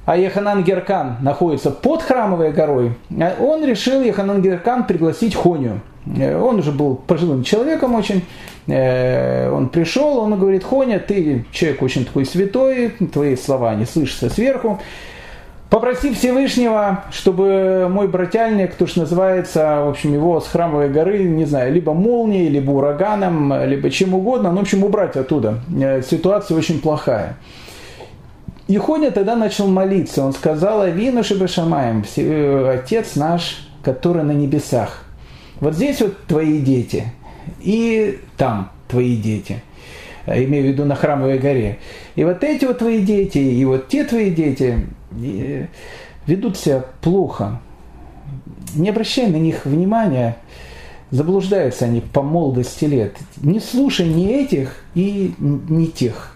[0.08, 5.80] а Еханан Геркан находится под храмовой горой, э, он решил Еханан Геркан пригласить Хоню.
[6.16, 8.24] Э, он уже был пожилым человеком очень.
[8.68, 14.30] Э, он пришел, он говорит, Хоня, ты человек очень такой святой, твои слова не слышатся
[14.30, 14.80] сверху.
[15.68, 21.44] Попроси Всевышнего, чтобы мой брательник, то, что называется, в общем, его с храмовой горы, не
[21.44, 25.58] знаю, либо молнией, либо ураганом, либо чем угодно, ну, в общем, убрать оттуда.
[26.02, 27.36] Ситуация очень плохая.
[28.68, 30.22] И Хоня тогда начал молиться.
[30.22, 35.04] Он сказал, Авину Шабашамаем, э, Отец наш, который на небесах.
[35.60, 37.04] Вот здесь вот твои дети,
[37.60, 39.62] и там твои дети.
[40.26, 41.78] Э, имею в виду на Храмовой горе.
[42.14, 44.86] И вот эти вот твои дети, и вот те твои дети
[46.26, 47.60] ведут себя плохо.
[48.74, 50.36] Не обращай на них внимания,
[51.10, 53.16] заблуждаются они по молодости лет.
[53.38, 56.34] Не слушай ни этих и ни тех.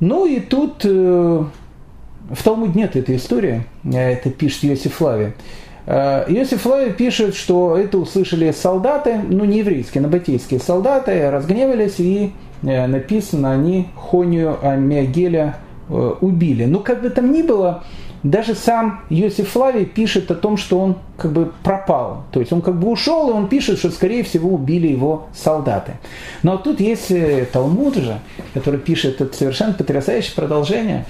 [0.00, 5.32] Ну и тут э, в Талмуде нет этой истории, э, это пишет Йосиф Лави.
[5.86, 12.32] Э, Иосиф Лави пишет, что это услышали солдаты, ну не еврейские, набатейские солдаты, разгневались и
[12.62, 15.56] написано, они Хонию Амиагеля
[15.88, 16.64] убили.
[16.64, 17.84] Но как бы там ни было,
[18.22, 22.24] даже сам Йосиф Флавий пишет о том, что он как бы пропал.
[22.32, 25.92] То есть он как бы ушел, и он пишет, что скорее всего убили его солдаты.
[26.42, 28.18] Но тут есть э, Талмуд же,
[28.54, 31.06] который пишет это совершенно потрясающее продолжение.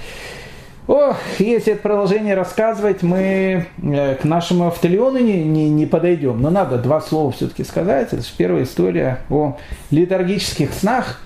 [0.85, 6.41] Ох, если это продолжение рассказывать, мы э, к нашему автолиону не, не, не подойдем.
[6.41, 8.11] Но надо два слова все-таки сказать.
[8.11, 9.57] Это же первая история о
[9.91, 11.21] литургических снах.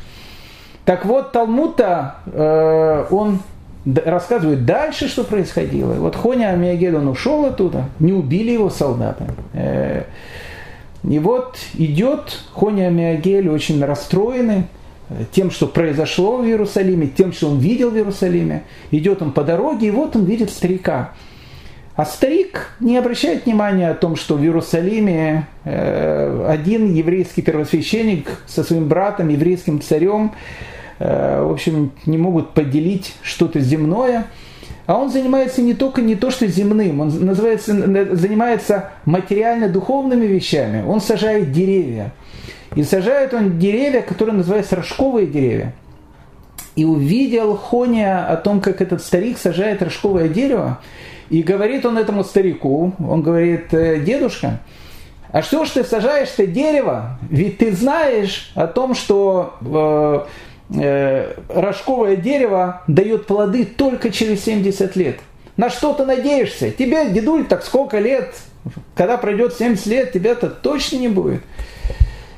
[0.86, 3.40] Так вот, Талмуд-то, э, он
[3.86, 5.94] рассказывают дальше, что происходило.
[5.94, 9.26] Вот Хоня Амиагель, он ушел оттуда, не убили его солдаты.
[9.54, 10.04] Э,
[11.08, 14.64] и вот идет Хоня Амиагель очень расстроенный
[15.10, 18.64] э, тем, что произошло в Иерусалиме, тем, что он видел в Иерусалиме.
[18.92, 21.12] Идет он по дороге, и вот он видит старика.
[21.96, 28.64] А старик не обращает внимания о том, что в Иерусалиме э, один еврейский первосвященник со
[28.64, 30.32] своим братом, еврейским царем,
[31.00, 34.28] в общем, не могут поделить что-то земное.
[34.86, 37.74] А он занимается не только не то, что земным, он называется,
[38.16, 40.84] занимается материально-духовными вещами.
[40.86, 42.12] Он сажает деревья.
[42.76, 45.74] И сажает он деревья, которые называются рожковые деревья.
[46.76, 50.80] И увидел Хоня о том, как этот старик сажает рожковое дерево.
[51.30, 54.60] И говорит он этому старику, он говорит, «Э, дедушка,
[55.32, 57.18] а что ж ты сажаешь-то дерево?
[57.30, 60.28] Ведь ты знаешь о том, что э, э,
[60.74, 65.20] рожковое дерево дает плоды только через 70 лет.
[65.56, 66.72] На что ты надеешься?
[66.72, 68.34] Тебе, дедуль, так сколько лет?
[68.96, 71.42] Когда пройдет 70 лет, тебя-то точно не будет.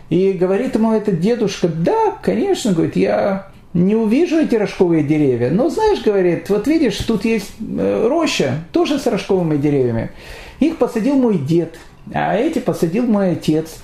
[0.09, 5.49] И говорит ему этот дедушка, да, конечно, говорит, я не увижу эти рожковые деревья.
[5.49, 10.11] Но знаешь, говорит, вот видишь, тут есть э, роща, тоже с рожковыми деревьями.
[10.59, 11.75] Их посадил мой дед,
[12.13, 13.77] а эти посадил мой отец.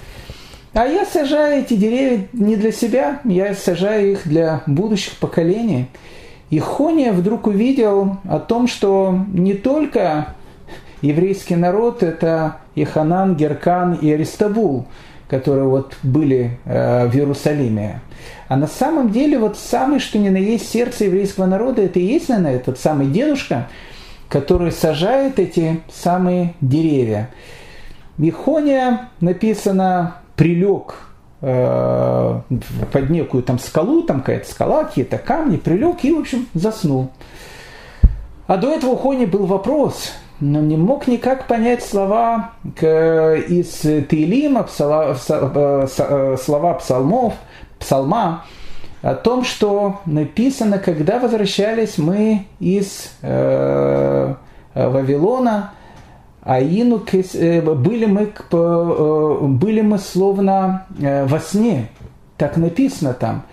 [0.73, 5.87] А я сажаю эти деревья не для себя, я сажаю их для будущих поколений.
[6.49, 10.27] И Хония вдруг увидел о том, что не только
[11.01, 14.85] еврейский народ– это Иханан, Геркан и Аристабул,
[15.27, 17.99] которые вот были э, в Иерусалиме.
[18.47, 22.03] А на самом деле вот самый, что ни на есть сердце еврейского народа, это и
[22.03, 23.67] есть, наверное, этот самый дедушка,
[24.29, 27.29] который сажает эти самые деревья.
[28.17, 30.95] Ихония написано «прилег
[31.41, 32.41] э,
[32.91, 37.11] под некую там скалу, там какая-то скала, какие-то камни, прилег и, в общем, заснул.
[38.47, 44.67] А до этого у Хони был вопрос, но не мог никак понять слова из Тейлима,
[44.79, 47.35] э, э, слова псалмов,
[47.77, 48.45] псалма,
[49.03, 54.33] о том, что написано, когда возвращались мы из э,
[54.73, 55.73] Вавилона,
[56.43, 58.31] Аину, э, были мы,
[59.47, 61.89] были мы словно во сне,
[62.37, 63.43] так написано там.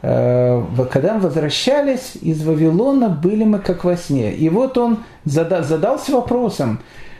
[0.00, 4.32] Когда мы возвращались из Вавилона, были мы как во сне.
[4.32, 6.78] И вот он задался вопросом,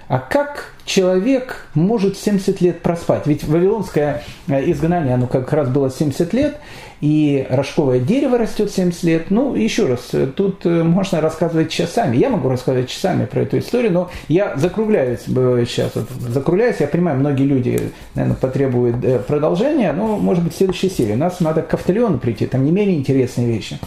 [0.08, 3.26] а как человек может 70 лет проспать?
[3.26, 6.56] Ведь вавилонское э, изгнание, оно как раз было 70 лет,
[7.02, 9.30] и рожковое дерево растет 70 лет.
[9.30, 12.16] Ну, еще раз, э, тут э, можно рассказывать часами.
[12.16, 15.94] Я могу рассказывать часами про эту историю, но я закругляюсь сейчас.
[15.94, 21.12] Вот, закругляюсь, я понимаю, многие люди, наверное, потребуют продолжения, но, может быть, в следующей серии.
[21.12, 23.78] У нас надо к Автолеону прийти, там не менее интересные вещи.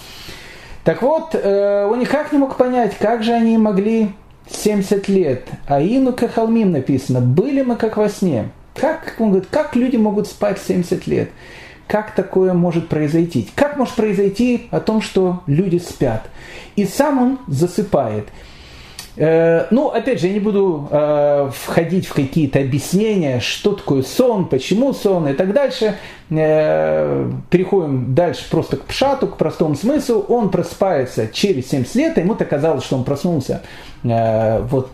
[0.84, 4.12] Так вот, он никак не мог понять, как же они могли
[4.54, 8.50] 70 лет, а Ину Кахалмим написано, были мы как во сне.
[8.76, 11.30] Как, он говорит, как люди могут спать 70 лет?
[11.88, 13.50] Как такое может произойти?
[13.56, 16.30] Как может произойти о том, что люди спят?
[16.76, 18.30] И сам он засыпает.
[19.18, 24.46] Э, ну, опять же, я не буду э, входить в какие-то объяснения, что такое сон,
[24.46, 25.98] почему сон и так дальше.
[26.30, 30.26] Э, переходим дальше просто к пшату, к простому смыслу.
[30.30, 33.62] Он просыпается через 70 лет, ему казалось, что он проснулся,
[34.04, 34.92] вот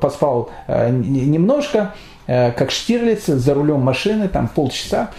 [0.00, 1.94] поспал немножко,
[2.26, 5.10] как Штирлиц за рулем машины, там полчаса.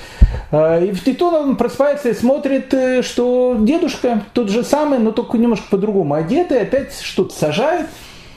[0.51, 2.73] И в Титон он просыпается и смотрит,
[3.05, 7.87] что дедушка тот же самый, но только немножко по-другому одетый, опять что-то сажает.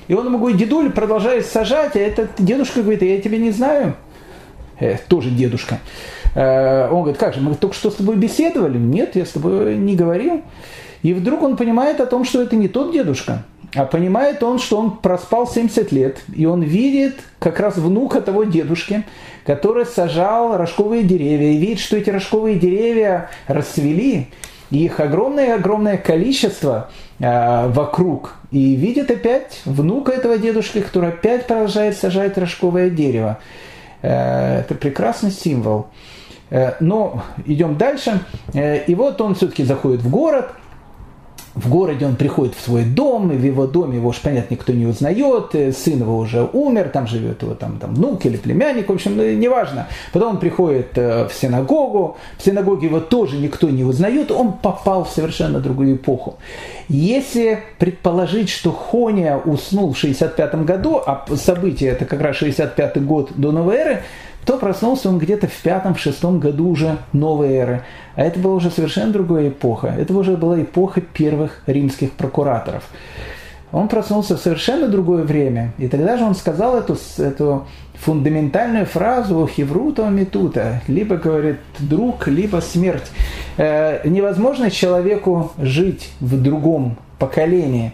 [0.09, 3.95] И он ему говорит, дедуль, продолжает сажать, а этот дедушка говорит, я тебя не знаю.
[4.81, 5.79] Э, тоже дедушка.
[6.35, 8.79] Э, он говорит, как же, мы только что с тобой беседовали?
[8.79, 10.43] Нет, я с тобой не говорил.
[11.03, 13.45] И вдруг он понимает о том, что это не тот дедушка,
[13.75, 18.45] а понимает он, что он проспал 70 лет, и он видит как раз внука того
[18.45, 19.05] дедушки,
[19.45, 24.29] который сажал рожковые деревья, и видит, что эти рожковые деревья расцвели,
[24.71, 26.91] и их огромное-огромное количество
[27.21, 33.39] э, вокруг, и видит опять внука этого дедушки, который опять продолжает сажать рожковое дерево.
[34.03, 35.89] Э, это прекрасный символ.
[36.51, 38.21] Э, но идем дальше.
[38.55, 40.51] Э, и вот он все-таки заходит в город–
[41.59, 44.73] в городе он приходит в свой дом, и в его доме его уж, понятно, никто
[44.73, 48.89] не узнает, э, сын его уже умер, там живет его там, там внук или племянник,
[48.89, 49.89] в общем, ну, неважно.
[50.13, 55.05] Потом он приходит э, в синагогу, в синагоге его тоже никто не узнает, он попал
[55.05, 56.39] в совершенно другую эпоху.
[56.89, 63.33] Если предположить, что Хония уснул в 65 году, а событие это как раз 65 год
[63.37, 64.03] до новой эры,
[64.49, 67.83] то проснулся он где-то в пятом-шестом году уже новой эры.
[68.17, 69.89] А это была уже совершенно другая эпоха.
[69.89, 72.89] Это уже была эпоха первых римских прокураторов.
[73.73, 75.75] Он проснулся в совершенно другое время.
[75.77, 82.63] И тогда же он сказал эту, эту фундаментальную фразу «хеврута метута», либо, говорит, друг, либо
[82.63, 83.11] смерть.
[83.59, 87.93] Э, невозможно человеку жить в другом поколении.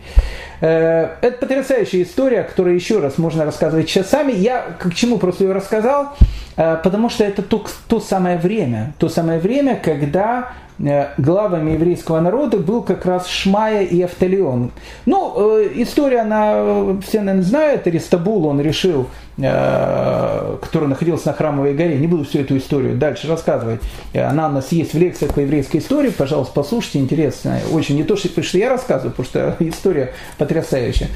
[0.65, 4.33] Э, это потрясающая история, которую еще раз можно рассказывать часами.
[4.33, 6.17] Я к чему просто ее рассказал?
[6.57, 12.59] Э, потому что это то, то самое время, то самое время, когда главами еврейского народа
[12.59, 14.73] был как раз Шмая и Автолеон.
[15.07, 19.09] Ну, э, история, она, все, наверное, знают, Аристабул, он решил,
[19.39, 23.81] э, который находился на Храмовой горе, не буду всю эту историю дальше рассказывать,
[24.15, 28.17] она у нас есть в лекциях по еврейской истории, пожалуйста, послушайте, интересно, очень, не то,
[28.17, 31.09] что, я рассказываю, потому что история потрясающая.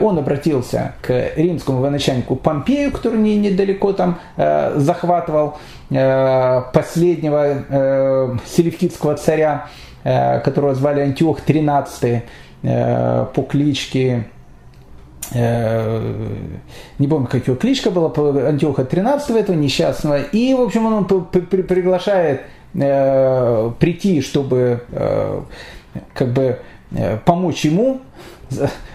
[0.00, 5.56] Он обратился к римскому военачальнику Помпею, который недалеко там захватывал.
[5.87, 9.68] Э, последнего э, селевкидского царя,
[10.04, 12.22] э, которого звали Антиох XIII
[13.34, 14.26] по кличке
[15.32, 18.10] не помню, как его кличка была,
[18.48, 22.40] Антиоха 13 этого несчастного, и, в общем, он приглашает
[22.72, 24.82] прийти, чтобы
[26.14, 26.58] как бы
[27.26, 28.00] помочь ему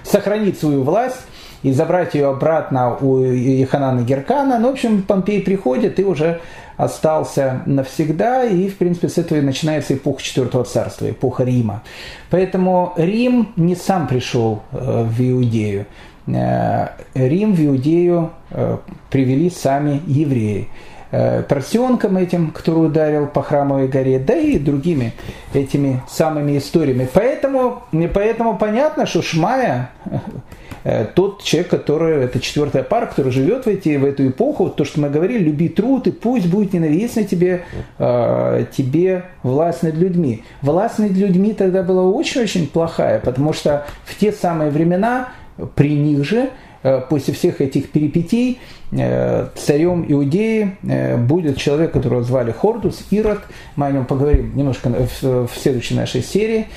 [0.03, 1.21] сохранить свою власть,
[1.63, 4.59] и забрать ее обратно у Иханана Геркана.
[4.59, 6.41] Ну, в общем, Помпей приходит и уже
[6.77, 11.83] остался навсегда, и, в принципе, с этого и начинается эпоха Четвертого Царства, эпоха Рима.
[12.29, 15.85] Поэтому Рим не сам пришел э, в Иудею.
[16.27, 18.77] Э, Рим в Иудею э,
[19.09, 20.69] привели сами евреи.
[21.47, 25.13] Поросенком этим, который ударил по храмовой горе, да и другими
[25.53, 27.07] этими самыми историями.
[27.13, 27.83] Поэтому,
[28.15, 29.91] поэтому понятно, что Шмая
[31.15, 34.99] тот человек, который, это четвертая пара, который живет в, эти, в эту эпоху, то, что
[34.99, 37.63] мы говорили, люби труд, и пусть будет ненавистна тебе,
[37.99, 40.43] э, тебе власть над людьми.
[40.61, 45.29] Власть над людьми тогда была очень-очень плохая, потому что в те самые времена
[45.75, 46.49] при них же
[46.83, 48.59] Э, после всех этих перипетий
[48.91, 53.39] э, царем Иудеи э, будет человек, которого звали Хордус, Ирод.
[53.77, 56.67] Мы о нем поговорим немножко в следующей нашей серии.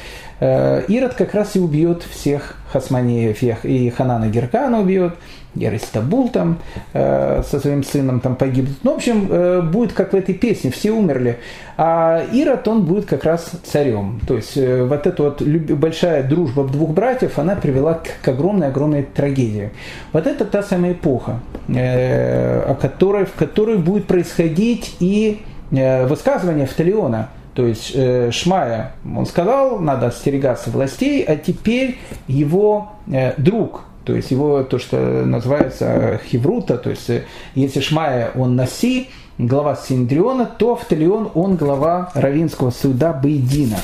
[0.41, 5.15] Ирод как раз и убьет всех хасманеев, и Ханана Геркана убьет,
[5.57, 6.59] Яристабул там
[6.93, 8.77] э, со своим сыном там погибнет.
[8.83, 11.39] Ну, в общем, э, будет как в этой песне, все умерли.
[11.79, 14.21] А Ирод, он будет как раз царем.
[14.29, 19.71] То есть э, вот эта вот большая дружба двух братьев, она привела к, огромной-огромной трагедии.
[20.13, 26.67] Вот это та самая эпоха, э, о которой, в которой будет происходить и э, высказывание
[26.67, 27.31] Вталиона.
[27.57, 31.99] То есть э, Шмая, он сказал, надо остерегаться властей, а теперь
[32.29, 38.31] его э, друг, то есть его то, что называется хеврута, то есть э, если Шмая
[38.35, 43.79] он наси, глава Синдриона, то Автолион он глава Равинского суда Бейдина.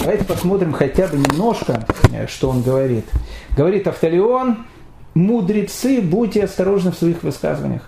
[0.00, 1.86] Давайте посмотрим хотя бы немножко,
[2.26, 3.04] что он говорит.
[3.54, 4.64] Говорит Автолион,
[5.12, 7.82] мудрецы, будьте осторожны в своих высказываниях.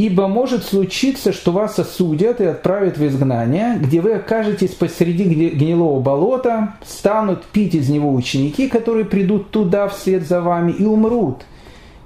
[0.00, 6.00] Ибо может случиться, что вас осудят и отправят в изгнание, где вы окажетесь посреди гнилого
[6.00, 11.42] болота, станут пить из него ученики, которые придут туда вслед за вами и умрут,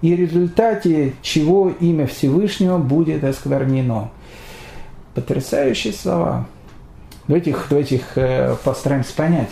[0.03, 4.11] и в результате чего имя Всевышнего будет осквернено.
[5.15, 6.49] Потрясающие слова.
[7.29, 9.51] Давайте их, давайте их э, постараемся понять.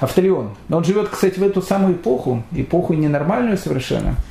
[0.00, 0.50] Автолеон.
[0.68, 4.16] Он живет, кстати, в эту самую эпоху, эпоху ненормальную совершенно–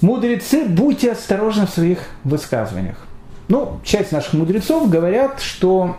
[0.00, 2.96] Мудрецы, будьте осторожны в своих высказываниях.
[3.48, 5.96] Ну, часть наших мудрецов говорят, что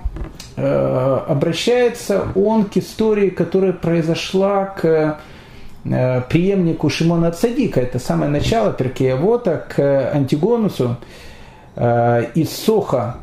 [0.55, 5.19] э, обращается он к истории, которая произошла к
[5.83, 7.81] э, преемнику Шимона Цадика.
[7.81, 10.95] Это самое начало Перкея Вота к Антигонусу
[11.75, 13.17] э, из Соха,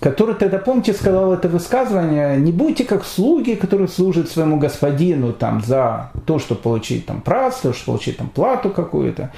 [0.00, 5.62] который тогда, помните, сказал это высказывание, не будьте как слуги, которые служат своему господину там,
[5.62, 9.30] за то, чтобы получить там праздство, чтобы получить там плату какую-то,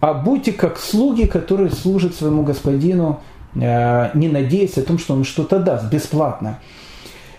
[0.00, 3.20] а будьте как слуги, которые служат своему господину,
[3.54, 6.58] э, не надеясь о том, что он что-то даст бесплатно.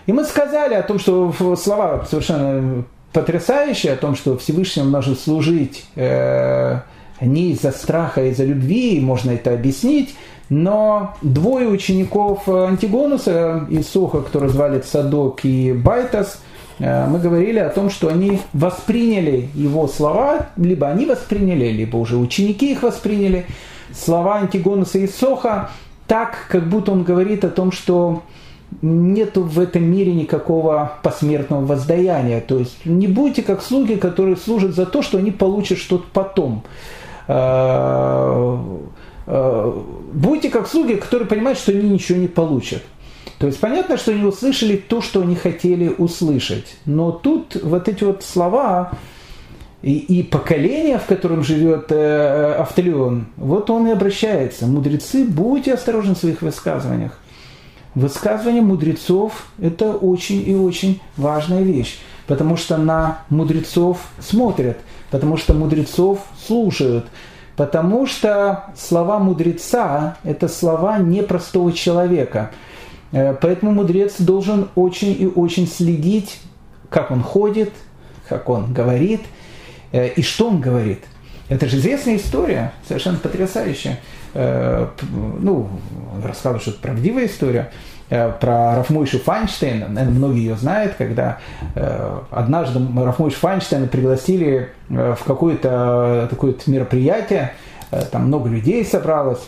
[0.06, 5.84] И мы сказали о том, что слова совершенно потрясающие, о том, что Всевышнему нужно служить
[5.94, 6.80] э,
[7.20, 10.14] не из-за страха, а из-за любви, можно это объяснить,
[10.48, 16.40] но двое учеников Антигонуса из Суха, которые звали Садок и Байтас–
[16.80, 22.72] мы говорили о том, что они восприняли его слова, либо они восприняли, либо уже ученики
[22.72, 23.46] их восприняли,
[23.92, 25.70] слова Антигонуса и Соха,
[26.06, 28.22] так, как будто он говорит о том, что
[28.82, 32.40] нет в этом мире никакого посмертного воздаяния.
[32.40, 36.62] То есть не будьте как слуги, которые служат за то, что они получат что-то потом.
[37.28, 38.58] Э,
[39.26, 39.72] э,
[40.12, 42.82] будьте как слуги, которые понимают, что они ничего не получат.
[43.40, 46.76] То есть понятно, что они услышали то, что они хотели услышать.
[46.84, 48.92] Но тут вот эти вот слова
[49.80, 54.66] и, и поколение, в котором живет э, Автолеон, вот он и обращается.
[54.66, 57.18] Мудрецы, будьте осторожны в своих высказываниях.
[57.94, 64.76] Высказывание мудрецов– это очень и очень важная вещь, потому что на мудрецов смотрят,
[65.10, 67.06] потому что мудрецов слушают,
[67.56, 72.69] потому что слова мудреца– это слова непростого человека– Э,
[73.12, 76.40] поэтому мудрец должен очень и очень следить,
[76.90, 77.72] как он ходит,
[78.28, 79.22] как он говорит
[79.92, 81.00] э, и что он говорит.
[81.48, 83.98] Это же известная история, совершенно потрясающая.
[84.34, 84.88] Э,
[85.40, 85.68] ну,
[86.22, 87.70] рассказываю, что это правдивая история
[88.08, 91.38] про Рафмойшу Файнштейна, наверное, многие ее знают, когда
[92.32, 97.52] однажды Рафмойшу Файнштейна пригласили в какое-то такое мероприятие,
[98.10, 99.46] там много людей собралось,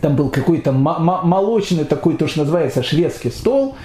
[0.00, 3.76] там был какой-то молочный такой, то, что называется, шведский стол.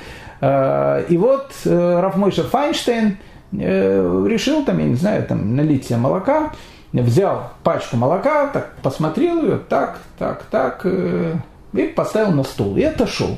[0.42, 3.18] Э, и вот э, Рафмойша Файнштейн
[3.54, 6.52] э, решил там, я не знаю, там налить себе молока,
[6.94, 13.38] взял пачку молока, так посмотрел ее, так, так, так, и поставил на стол, и отошел.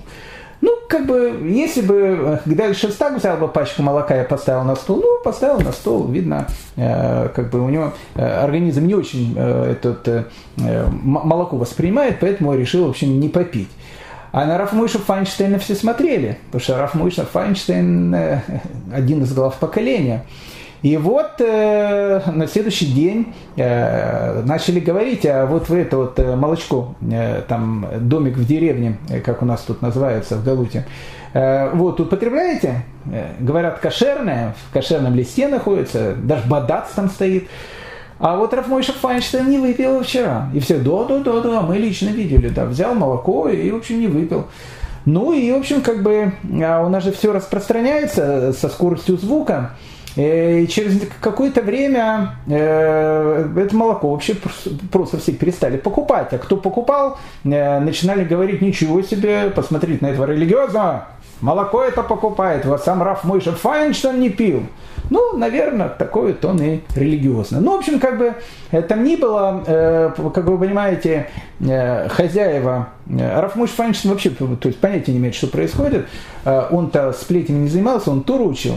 [0.62, 4.97] Ну, как бы, если бы дальше так взял бы пачку молока и поставил на стол,
[4.97, 9.72] ну, поставил на стол, видно, э, как бы у него э, организм не очень э,
[9.72, 13.70] этот, э, молоко воспринимает, поэтому решил, в общем, не попить.
[14.32, 18.41] А на Раф Мойша Файнштейна все смотрели, потому что Раф Мойша Файнштейн э,
[18.93, 20.26] один из глав поколения.
[20.82, 26.36] И вот э, на следующий день э, начали говорить, а вот вы это вот э,
[26.36, 30.86] молочко, э, там домик в деревне, э, как у нас тут называется в Галуте,
[31.34, 32.84] э, вот употребляете?
[33.11, 37.49] Э, говорят, кошерное, в кошерном листе находится, даже бадац там стоит.
[38.19, 40.49] А вот Рафмойша Файнштейн не выпил вчера.
[40.53, 44.47] И все, да-да-да-да, мы лично видели, да, взял молоко и, в общем, не выпил.
[45.05, 49.71] Ну и, в общем, как бы а у нас же все распространяется со скоростью звука.
[50.20, 54.36] Э, и через какое-то время э, это молоко вообще
[54.91, 56.34] просто все перестали покупать.
[56.34, 61.07] А кто покупал, э, начинали говорить, ничего себе, посмотреть на этого религиозного,
[61.39, 64.63] молоко это покупает, вот сам Раф Мойша Файнштейн не пил.
[65.09, 67.61] Ну, наверное, такой вот он и религиозный.
[67.61, 68.36] Ну, в общем, как бы
[68.89, 69.63] там ни было,
[70.36, 76.07] как вы понимаете, хозяева, э, Рафмуш Файнштейн вообще то есть, понятия не имеет, что происходит.
[76.45, 78.76] Он-то сплетнями не занимался, он тур учил.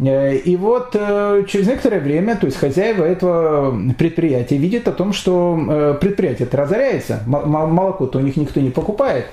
[0.00, 5.12] Э, и вот э, через некоторое время, то есть хозяева этого предприятия видят о том,
[5.12, 9.26] что э, предприятие разоряется, молоко-то у них никто не покупает.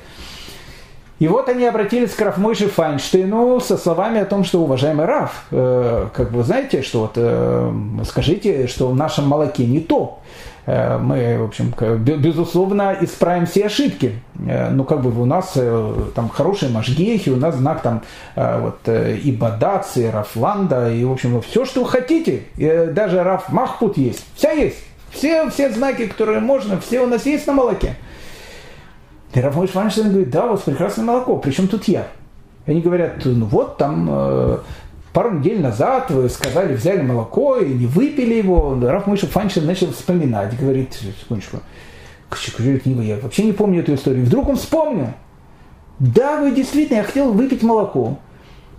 [1.20, 6.32] И вот они обратились к Рафмойше Файнштейну со словами о том, что, уважаемый Раф, как
[6.32, 10.21] вы знаете, что вот, скажите, что в нашем молоке не то.
[10.66, 14.20] Э, мы, в общем, безусловно, исправим все ошибки.
[14.48, 18.02] Э, ну, как бы у нас э, там хорошие машгехи, у нас знак там
[18.36, 22.44] вот и Бадац, и Рафланда, и, в общем, все, что вы хотите.
[22.58, 24.26] Даже Раф Махпут есть.
[24.36, 24.78] Вся есть.
[25.12, 27.96] Все, все знаки, которые можно, все у нас есть на молоке.
[29.34, 32.08] И Рафмойш Файнштейн говорит, да, у вас прекрасное молоко, причем тут я?
[32.66, 34.62] И они говорят, ну вот там
[35.14, 38.78] пару недель назад вы сказали, взяли молоко и не выпили его.
[38.82, 41.60] Раф Мойша Файнштейн начал вспоминать, говорит, секундочку,
[42.30, 44.26] книгу, я вообще не помню эту историю.
[44.26, 45.10] Вдруг он вспомнил.
[46.00, 48.18] Да, вы действительно, я хотел выпить молоко.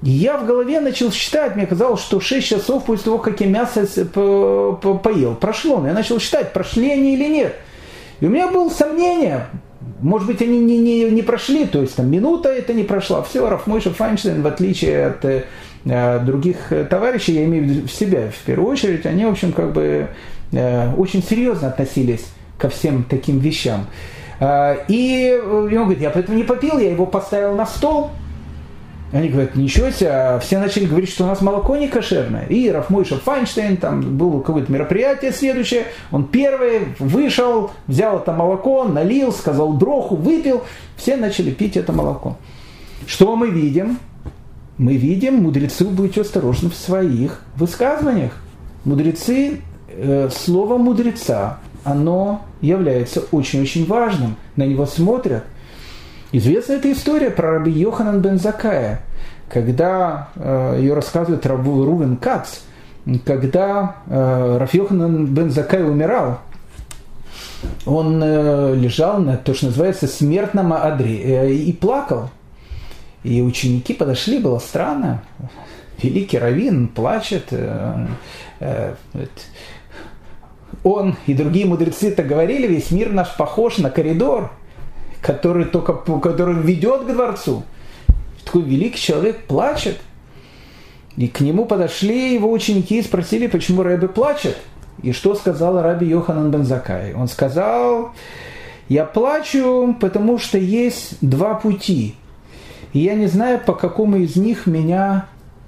[0.03, 3.87] Я в голове начал считать, мне казалось, что 6 часов после того, как я мясо
[4.05, 5.79] поел, прошло.
[5.79, 7.55] Но я начал считать, прошли они или нет.
[8.19, 9.47] И у меня было сомнение,
[10.01, 13.23] может быть, они не, не, не прошли, то есть там минута это не прошла.
[13.23, 15.45] Все, Рафмойша Файнштейн, в отличие от э,
[15.85, 20.09] других товарищей, я имею в виду себя в первую очередь, они, в общем, как бы
[20.53, 22.25] э, очень серьезно относились
[22.59, 23.87] ко всем таким вещам.
[24.39, 28.11] Э, и он говорит, я поэтому не попил, я его поставил на стол,
[29.13, 32.47] они говорят, ничего себе, а все начали говорить, что у нас молоко не кошерное.
[32.47, 39.31] И Рафмойша Файнштейн, там было какое-то мероприятие следующее, он первый вышел, взял это молоко, налил,
[39.33, 40.63] сказал дроху, выпил,
[40.97, 42.39] все начали пить это молоко.
[43.07, 43.99] Что мы видим?
[44.83, 48.33] Мы видим, мудрецы будьте осторожны в своих высказываниях.
[48.85, 54.35] Мудрецы, э, слово мудреца, оно является очень-очень важным.
[54.57, 55.45] На него смотрят.
[56.33, 59.03] Известна эта история про раби Йоханан бен Закая,
[59.49, 62.63] когда э, ее рассказывает Рабу Рувен Кац,
[63.25, 66.41] когда э, Йоханан бен Закай умирал,
[67.87, 72.31] он э, лежал на то, что называется смертном одре и плакал.
[73.23, 75.23] И ученики подошли, было странно.
[76.03, 77.49] Великий Равин плачет.
[77.51, 78.07] Э,
[78.61, 78.95] э,
[80.83, 84.51] он и другие мудрецы так говорили, весь мир наш похож на коридор–
[85.23, 87.63] который только который ведет к дворцу.
[88.45, 89.99] Такой великий человек плачет.
[91.17, 94.57] И к нему подошли его ученики и спросили, почему Рэбе плачет.
[95.03, 97.15] И что сказал Раби Йоханан Бензакай?
[97.15, 98.13] Он сказал,
[98.89, 102.15] я плачу, потому что есть два пути.
[102.93, 105.27] И я не знаю, по какому из них меня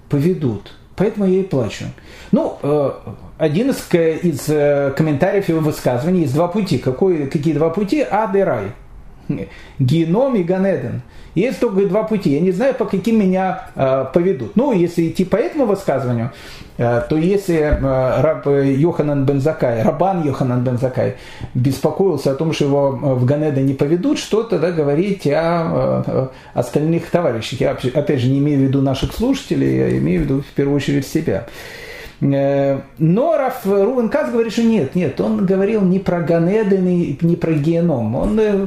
[0.08, 0.72] поведут.
[0.96, 1.86] Поэтому я и плачу.
[2.30, 2.90] Ну, э,
[3.38, 6.78] один из, из э, комментариев его высказывания есть два пути.
[6.78, 8.06] Какой, какие два пути?
[8.08, 8.72] Ад и рай.
[9.78, 11.02] Геном и Ганеден.
[11.34, 12.30] Есть только два пути.
[12.30, 14.54] Я не знаю, по каким меня э, поведут.
[14.54, 16.30] Ну, если идти по этому высказыванию,
[16.78, 21.16] э, то если э, раб Йоханан Бензакай, Рабан Йоханан Бензакай
[21.54, 27.10] беспокоился о том, что его в Ганеда не поведут, что тогда говорить о э, остальных
[27.10, 27.60] товарищах?
[27.60, 30.76] Я, опять же, не имею в виду наших слушателей, я имею в виду в первую
[30.76, 31.48] очередь себя.
[32.20, 37.36] Э, но Раф Рувен Кац говорит, что нет, нет, он говорил не про Ганеден не
[37.36, 38.14] про геном.
[38.14, 38.66] Он э,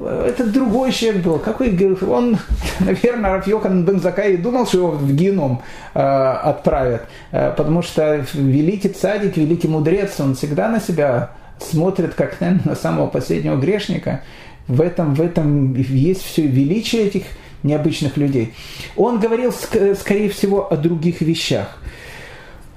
[0.00, 1.38] это другой человек был.
[1.38, 1.76] Какой,
[2.08, 2.38] он,
[2.80, 5.62] наверное, Рафьохан бен Закай думал, что его в геном
[5.94, 11.30] э, отправят, э, потому что великий цадик, великий мудрец, он всегда на себя
[11.60, 14.22] смотрит как наверное, на самого последнего грешника.
[14.66, 17.24] В этом, в этом есть все величие этих
[17.62, 18.54] необычных людей.
[18.96, 21.78] Он говорил, скорее всего, о других вещах.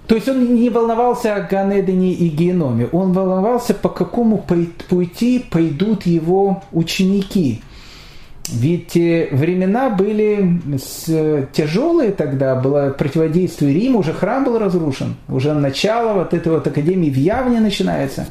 [0.08, 6.06] То есть он не волновался о Ганедене и Геноме, он волновался, по какому пути пойдут
[6.06, 7.62] его ученики.
[8.50, 10.62] Ведь э, времена были
[11.52, 17.10] тяжелые тогда, было противодействие Риму, уже храм был разрушен, уже начало вот этой вот академии
[17.10, 18.28] в Явне начинается.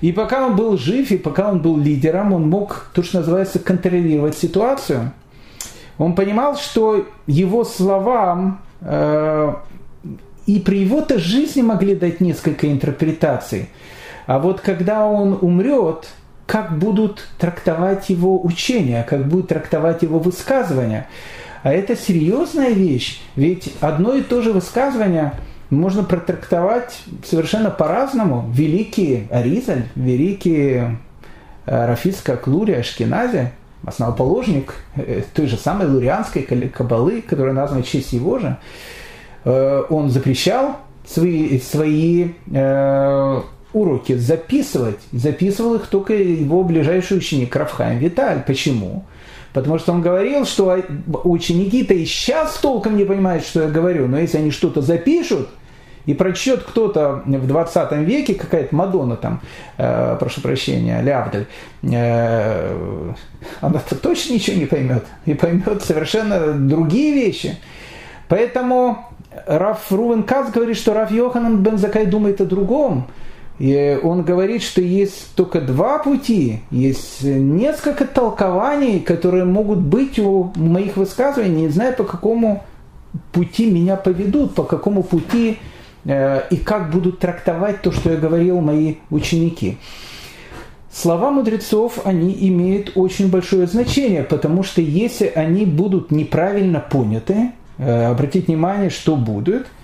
[0.00, 3.60] И пока он был жив, и пока он был лидером, он мог, то, что называется,
[3.60, 5.12] контролировать ситуацию.
[5.98, 9.54] Он понимал, что его словам э,
[10.46, 13.68] и при его-то жизни могли дать несколько интерпретаций.
[14.26, 16.06] А вот когда он умрет,
[16.46, 21.08] как будут трактовать его учения, как будут трактовать его высказывания.
[21.62, 25.32] А это серьезная вещь, ведь одно и то же высказывание
[25.70, 28.50] можно протрактовать совершенно по-разному.
[28.52, 30.82] Великий Аризаль, великий
[31.64, 33.50] э, Рафис Клури Ашкенази,
[33.86, 38.58] основоположник э, той же самой лурианской кабалы, которая названа в честь его же,
[39.44, 40.76] он запрещал
[41.06, 42.28] свои, свои
[43.74, 45.00] уроки записывать.
[45.12, 48.42] Записывал их только его ближайший ученик Рафхайм Виталь.
[48.46, 49.04] Почему?
[49.52, 50.82] Потому что он говорил, что
[51.24, 55.48] ученики-то и сейчас толком не понимают, что я говорю, но если они что-то запишут,
[56.06, 59.40] и прочтет кто-то в 20 веке, какая-то Мадонна там,
[59.78, 61.46] э, прошу прощения, Лявдаль,
[61.82, 63.12] э,
[63.60, 65.04] она-то точно ничего не поймет.
[65.24, 67.56] И поймет совершенно другие вещи.
[68.28, 69.06] Поэтому
[69.46, 73.08] Раф Рувен Кац говорит, что Раф Йоханан Бензакай думает о другом.
[73.58, 80.52] И он говорит, что есть только два пути, есть несколько толкований, которые могут быть у
[80.56, 82.64] моих высказываний, не знаю, по какому
[83.32, 85.58] пути меня поведут, по какому пути
[86.04, 89.78] э, и как будут трактовать то, что я говорил мои ученики.
[90.90, 98.06] Слова мудрецов, они имеют очень большое значение, потому что если они будут неправильно поняты, э,
[98.06, 99.66] обратите внимание, что будет–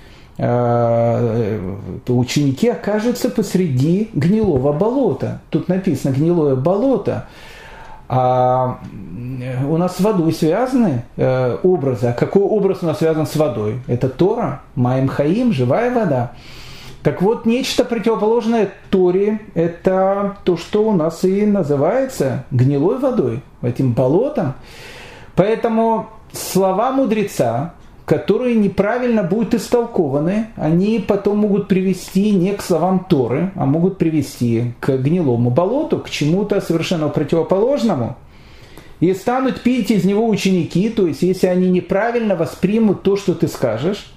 [0.43, 1.61] Э,
[2.09, 5.43] ученики окажутся посреди гнилого болота.
[5.51, 7.27] Тут написано гнилое болото.
[8.09, 8.79] А
[9.69, 12.07] у нас с водой связаны э, образы.
[12.07, 13.81] А какой образ у нас связан с водой?
[13.87, 16.33] Это Тора, Маем Хаим, живая вода.
[17.03, 23.93] Так вот, нечто противоположное Торе– это то, что у нас и называется гнилой водой, этим
[23.93, 24.55] болотом.
[25.35, 27.75] Поэтому слова мудреца,
[28.11, 34.75] которые неправильно будут истолкованы, они потом могут привести не к словам Торы, а могут привести
[34.81, 38.17] к гнилому болоту, к чему-то совершенно противоположному.
[38.99, 43.47] И станут пить из него ученики, то есть если они неправильно воспримут то, что ты
[43.47, 44.13] скажешь,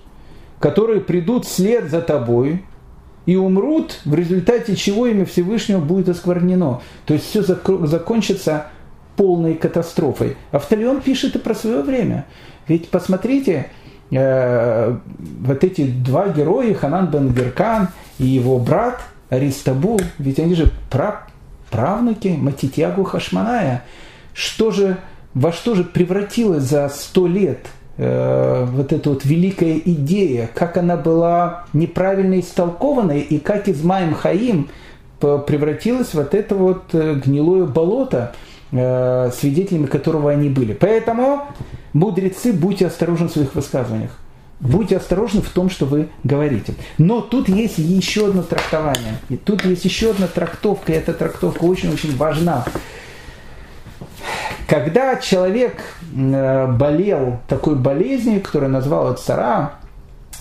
[0.57, 2.63] которые придут вслед за тобой
[3.27, 6.81] и умрут, в результате чего имя Всевышнего будет осквернено.
[7.05, 8.71] То есть все закончится
[9.15, 10.35] полной катастрофой.
[10.49, 12.25] Автолеон пишет и про свое время.
[12.67, 13.69] Ведь посмотрите,
[14.15, 14.97] э,
[15.41, 17.89] вот эти два героя, Ханан бен Геркан
[18.19, 21.27] и его брат Аристабул, ведь они же прав,
[21.69, 23.83] правнуки Матитягу Хашманая.
[24.33, 24.97] Что же,
[25.33, 30.97] во что же превратилась за сто лет э, вот эта вот великая идея, как она
[30.97, 34.69] была неправильно истолкована и как Измаем Хаим
[35.19, 38.33] превратилась в вот это вот э, гнилое болото,
[38.71, 40.73] э, свидетелями которого они были.
[40.73, 41.47] Поэтому
[41.93, 44.11] Мудрецы, будьте осторожны в своих высказываниях.
[44.59, 46.73] Будьте осторожны в том, что вы говорите.
[46.97, 49.19] Но тут есть еще одно трактование.
[49.29, 52.65] И тут есть еще одна трактовка, и эта трактовка очень-очень важна.
[54.67, 55.81] Когда человек
[56.15, 59.73] э, болел такой болезнью, которая называлась цара,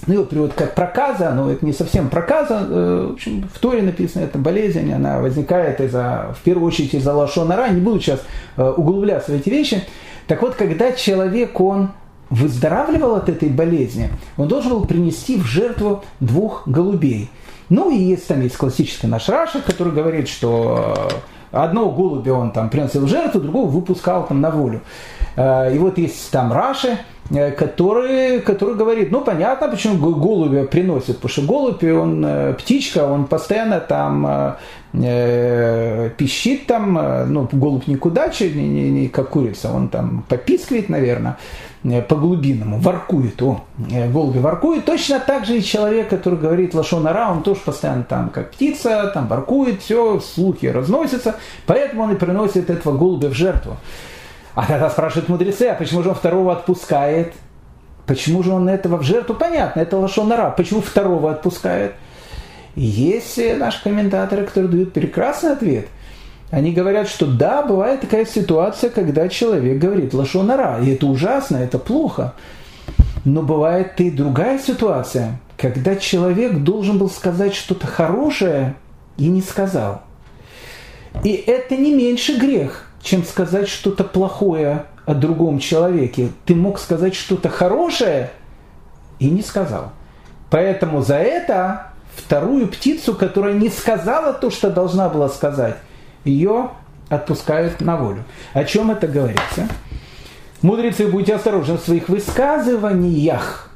[0.06, 2.66] ну, его перевод как проказа, но это не совсем проказа.
[2.68, 7.14] Э, в общем, в Торе написано, это болезнь, она возникает из-за, в первую очередь из-за
[7.14, 7.68] лошонара.
[7.68, 8.20] Не буду сейчас
[8.56, 9.84] э, углубляться в эти вещи.
[10.26, 11.90] Так вот, когда человек, он
[12.30, 17.30] выздоравливал от этой болезни, он должен был принести в жертву двух голубей.
[17.68, 21.10] Ну и есть там есть классический наш Раша, который говорит, что
[21.52, 24.80] э, одного голубя он там приносил в жертву, другого выпускал там на волю.
[25.34, 26.98] И вот есть там Раши,
[27.56, 33.80] который, который говорит, ну понятно, почему голубя приносит, потому что голубь, он птичка, он постоянно
[33.80, 34.56] там
[34.92, 40.88] э, пищит там, э, ну, голубь никуда, не, не, не как курица, он там попискивает,
[40.88, 41.38] наверное,
[41.84, 44.84] э, по глубинному, воркует, о, э, голуби воркует.
[44.84, 49.28] Точно так же и человек, который говорит лошонара, он тоже постоянно там, как птица, там
[49.28, 53.76] воркует, все, слухи разносятся, поэтому он и приносит этого голубя в жертву.
[54.54, 57.32] А тогда спрашивают мудрецы, а почему же он второго отпускает?
[58.06, 59.34] Почему же он этого в жертву?
[59.34, 60.50] Понятно, это лошонара.
[60.50, 61.94] Почему второго отпускает?
[62.74, 65.88] Есть наши комментаторы, которые дают прекрасный ответ.
[66.50, 71.78] Они говорят, что да, бывает такая ситуация, когда человек говорит лошонара, и это ужасно, это
[71.78, 72.34] плохо.
[73.24, 78.74] Но бывает и другая ситуация, когда человек должен был сказать что-то хорошее
[79.16, 80.02] и не сказал.
[81.24, 86.30] И это не меньше грех, чем сказать что-то плохое о другом человеке.
[86.46, 88.30] Ты мог сказать что-то хорошее
[89.18, 89.92] и не сказал.
[90.50, 95.76] Поэтому за это вторую птицу, которая не сказала то, что должна была сказать,
[96.24, 96.70] ее
[97.08, 98.24] отпускают на волю.
[98.52, 99.68] О чем это говорится?
[100.62, 103.70] Мудрецы, будьте осторожны в своих высказываниях.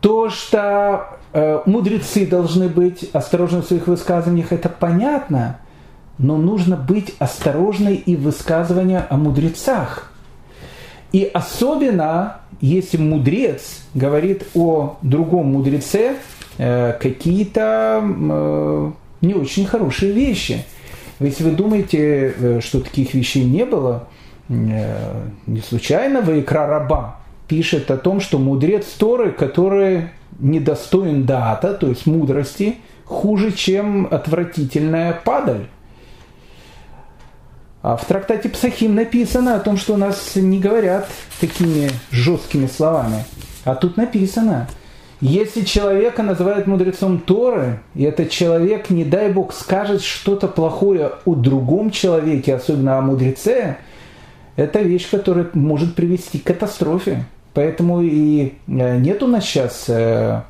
[0.00, 5.58] То, что э, мудрецы должны быть осторожны в своих высказываниях, это понятно,
[6.18, 10.12] но нужно быть осторожной и в высказывании о мудрецах.
[11.12, 16.16] И особенно, если мудрец говорит о другом мудреце
[16.58, 20.64] э, какие-то э, не очень хорошие вещи.
[21.20, 24.08] Если вы думаете, э, что таких вещей не было,
[24.48, 27.16] Э, не случайно Вайкра Раба
[27.48, 35.18] пишет о том, что мудрец Торы, который недостоин дата, то есть мудрости, хуже, чем отвратительная
[35.24, 35.66] падаль.
[37.86, 41.08] А в трактате Псахим написано о том, что у нас не говорят
[41.40, 43.24] такими жесткими словами.
[43.64, 44.66] А тут написано,
[45.20, 51.36] если человека называют мудрецом Торы, и этот человек, не дай Бог, скажет что-то плохое о
[51.36, 53.76] другом человеке, особенно о мудреце,
[54.56, 57.24] это вещь, которая может привести к катастрофе.
[57.54, 60.40] Поэтому и э, нет у нас сейчас э,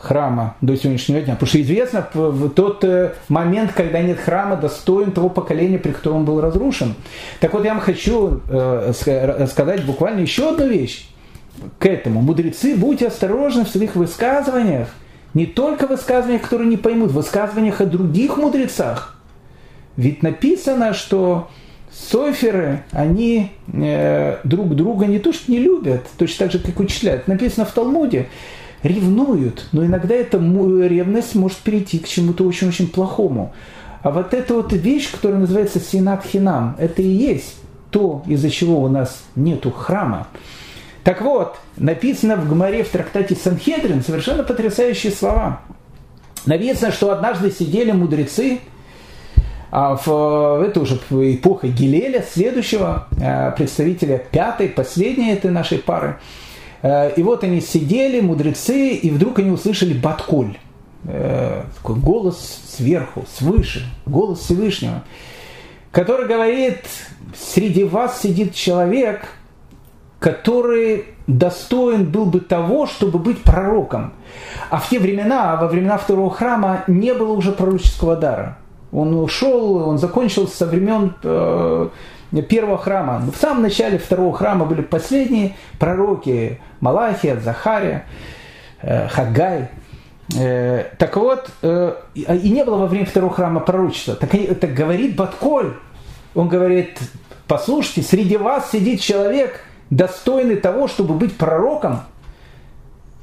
[0.00, 1.34] храма до сегодняшнего дня.
[1.34, 6.18] Потому что известно в тот э, момент, когда нет храма, достоин того поколения, при котором
[6.18, 6.94] он был разрушен.
[7.40, 8.40] Так вот, я вам хочу
[8.92, 11.08] сказать буквально еще одну вещь
[11.78, 12.22] к этому.
[12.22, 14.88] Мудрецы, будьте осторожны в своих высказываниях.
[15.34, 19.16] Не только высказываниях, которые не поймут, в высказываниях о других мудрецах.
[19.96, 21.48] Ведь написано, что
[21.92, 27.14] Соферы, они э, друг друга не то что не любят, точно так же, как учителя.
[27.14, 28.28] Это написано в Талмуде.
[28.82, 33.52] Ревнуют, но иногда эта ревность может перейти к чему-то очень-очень плохому.
[34.02, 37.56] А вот эта вот вещь, которая называется синат хинам, это и есть
[37.90, 40.28] то, из-за чего у нас нету храма.
[41.04, 45.60] Так вот, написано в Гмаре в трактате Санхедрин совершенно потрясающие слова.
[46.46, 48.60] Написано, что однажды сидели мудрецы–
[49.70, 56.18] а в это уже эпоха Гилеля, следующего э, представителя пятой, последней этой нашей пары.
[56.82, 60.58] Э, и вот они сидели, мудрецы, и вдруг они услышали Батколь.
[61.04, 65.02] Э, такой голос сверху, свыше, голос Всевышнего,
[65.92, 66.84] который говорит,
[67.34, 69.28] среди вас сидит человек,
[70.18, 74.12] который достоин был бы того, чтобы быть пророком.
[74.68, 78.58] А в те времена, во времена второго храма, не было уже пророческого дара.
[78.92, 81.88] Он ушел, он закончился со времен э,
[82.48, 83.22] первого храма.
[83.30, 88.06] В самом начале второго храма были последние пророки Малахия, Захария,
[88.82, 89.68] э, Хагай.
[90.38, 94.14] Э, так вот, и не было во время второго храма пророчества.
[94.14, 95.74] Так, так говорит Батколь,
[96.34, 96.98] он говорит,
[97.48, 102.02] послушайте, среди вас сидит человек, достойный того, чтобы быть пророком.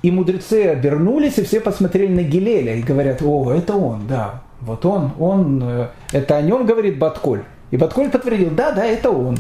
[0.04, 4.86] И мудрецы обернулись, и все посмотрели на Гилеля и говорят, о, это он, да, вот
[4.86, 7.44] он, он, э, это о нем говорит Батколь.
[7.72, 9.38] И Батколь подтвердил, да, да, это он,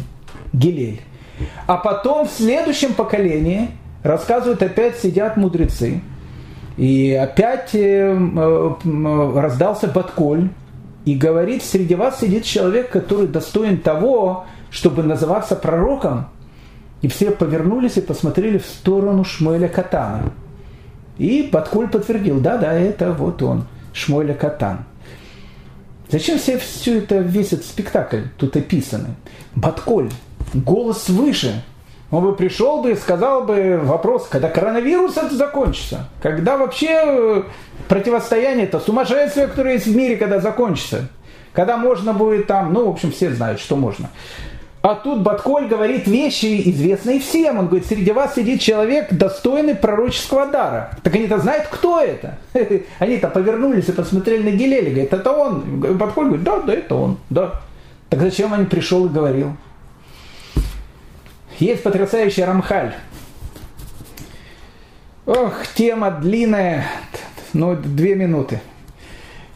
[0.54, 1.02] Гилель.
[1.66, 3.70] А потом в следующем поколении,
[4.04, 6.02] рассказывают, опять сидят мудрецы,
[6.78, 10.50] и опять э, э, раздался Батколь,
[11.06, 16.28] и говорит, среди вас сидит человек, который достоин того, чтобы называться пророком.
[17.02, 20.34] И все повернулись и посмотрели в сторону Шмуэля Катана.
[21.18, 24.80] И Батколь подтвердил, да, да, это вот он, Шмуэля Катан.
[26.10, 29.10] Зачем все, все это, весь этот спектакль тут описаны?
[29.56, 30.10] Батколь,
[30.54, 31.64] голос выше.
[32.10, 37.44] Он бы пришел бы и сказал бы вопрос, когда коронавирус это закончится, когда вообще э,
[37.90, 41.10] противостояние, это сумасшествие, которое есть в мире, когда закончится,
[41.52, 44.10] когда можно будет там, ну, в общем, все знают, что можно.
[44.88, 47.60] А тут Батколь говорит вещи, известные всем.
[47.60, 50.92] Он говорит, среди вас сидит человек, достойный пророческого дара.
[51.04, 52.38] Так они-то знают, кто это.
[53.00, 54.90] Они-то повернулись и посмотрели на Гилеля.
[54.92, 55.82] Говорит, это он.
[55.98, 57.18] Батколь говорит, да, да, это он.
[57.30, 57.60] Да.
[58.08, 59.58] Так зачем он пришел и говорил?
[61.60, 62.94] Есть потрясающий Рамхаль.
[65.26, 66.86] Ох, тема длинная.
[67.52, 68.62] Ну, две минуты.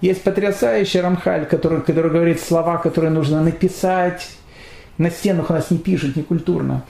[0.01, 4.27] Есть потрясающий Рамхаль, который, который говорит слова, которые нужно написать,
[4.97, 6.83] на стенах у нас не пишут, не культурно.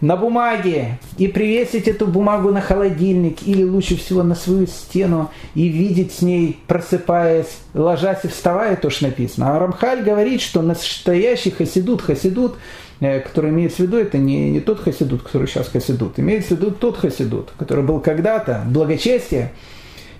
[0.00, 5.68] На бумаге и привесить эту бумагу на холодильник или лучше всего на свою стену и
[5.68, 9.54] видеть с ней, просыпаясь, ложась и вставая, то, что написано.
[9.54, 12.56] А Рамхаль говорит, что настоящий хасидут, хасидут,
[13.00, 16.58] э, который имеется в виду, это не, не тот хасидут, который сейчас хасидут, имеется в
[16.58, 19.52] виду тот хасидут, который был когда-то, благочестие,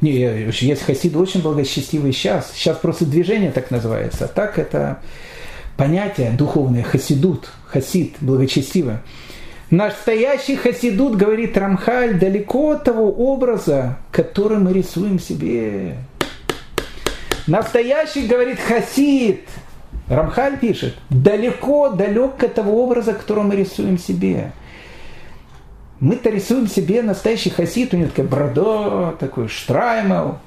[0.01, 2.53] не, есть хасиды очень благочестивые сейчас.
[2.55, 4.27] Сейчас просто движение так называется.
[4.27, 5.01] А так это
[5.79, 8.97] понятие духовное, хасидут, хасид, благочестивый.
[9.71, 15.95] Настоящий хасидут, говорит Рамхаль, далеко от того образа, который мы рисуем себе.
[17.47, 19.43] Настоящий, говорит хасид,
[20.09, 24.53] Рамхаль пишет, далеко, далек от того образа, который мы рисуем себе.
[26.01, 30.39] Мы-то рисуем себе настоящий хасид, у него такая борода, такой штраймел,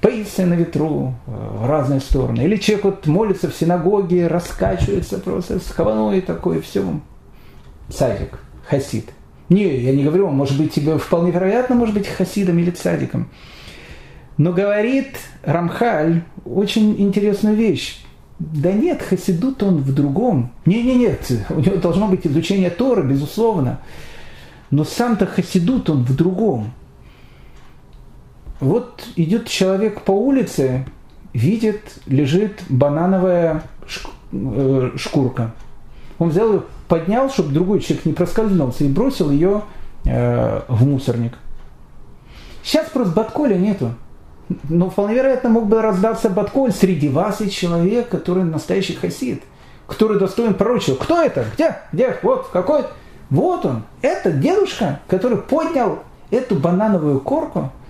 [0.00, 2.42] пейсы на ветру э, в разные стороны.
[2.42, 6.84] Или человек вот молится в синагоге, раскачивается просто с хаваной такой, все.
[7.88, 8.38] Цадик,
[8.68, 9.10] хасид.
[9.48, 13.28] Не, я не говорю, может быть тебе вполне вероятно, может быть хасидом или цадиком.
[14.38, 18.02] Но говорит Рамхаль очень интересную вещь.
[18.38, 20.52] Да нет, хасидут он в другом.
[20.66, 23.80] Не-не-нет, у него должно быть изучение Тора, безусловно.
[24.70, 26.72] Но сам-то хасидут он в другом.
[28.60, 30.86] Вот идет человек по улице,
[31.34, 33.62] видит, лежит банановая
[34.32, 35.52] э, шкурка.
[36.18, 39.62] Он взял ее, поднял, чтобы другой человек не проскользнулся, и бросил ее
[40.06, 41.34] э, в мусорник.
[42.62, 43.92] Сейчас просто Батколя нету.
[44.68, 46.72] Но вполне вероятно мог бы раздаться Батколь.
[46.72, 49.42] Среди вас есть человек, который настоящий хасид,
[49.86, 51.04] который достоин пророчества.
[51.04, 51.44] Кто это?
[51.54, 51.76] Где?
[51.92, 52.16] Где?
[52.22, 52.84] Вот, какой?
[53.28, 53.82] Вот он.
[54.00, 55.98] Это дедушка, который поднял
[56.30, 57.70] эту банановую корку–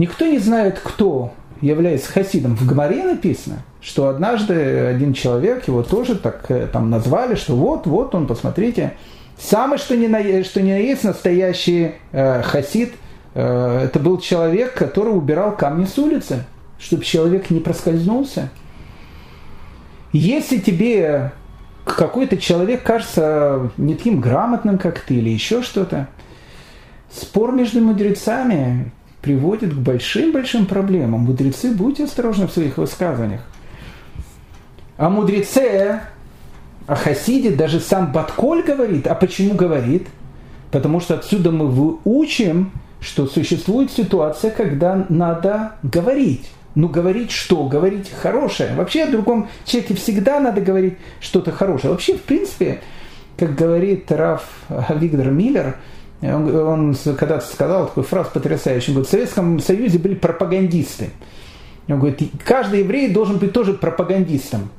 [0.00, 2.56] Никто не знает, кто является хасидом.
[2.56, 7.86] В Гамаре написано, что однажды один человек, его тоже так э, там назвали, что вот,
[7.86, 8.94] вот он, посмотрите,
[9.38, 12.94] самый что ни на, что ни на есть настоящий э, хасид,
[13.34, 16.46] э, это был человек, который убирал камни с улицы,
[16.78, 18.48] чтобы человек не проскользнулся.
[20.14, 21.32] Если тебе
[21.84, 26.08] какой-то человек кажется не таким грамотным, как ты, или еще что-то,
[27.12, 28.92] спор между мудрецами
[29.22, 31.20] приводит к большим-большим проблемам.
[31.20, 33.42] Мудрецы, будьте осторожны в своих высказываниях.
[34.96, 36.00] А мудреце,
[36.86, 39.06] о Хасиде даже сам Батколь говорит.
[39.06, 40.08] А почему говорит?
[40.70, 46.50] Потому что отсюда мы выучим, что существует ситуация, когда надо говорить.
[46.74, 47.64] Ну, говорить что?
[47.64, 48.74] Говорить хорошее.
[48.76, 51.92] Вообще о другом человеке всегда надо говорить что-то хорошее.
[51.92, 52.80] Вообще, в принципе,
[53.36, 54.44] как говорит Раф
[54.90, 55.76] Виктор Миллер–
[56.22, 58.90] он, он когда-то сказал такую фразу потрясающую.
[58.90, 61.10] Он говорит, в Советском Союзе были пропагандисты.
[61.88, 64.70] Он говорит, каждый еврей должен быть тоже пропагандистом.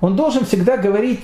[0.00, 1.20] Он должен всегда говорить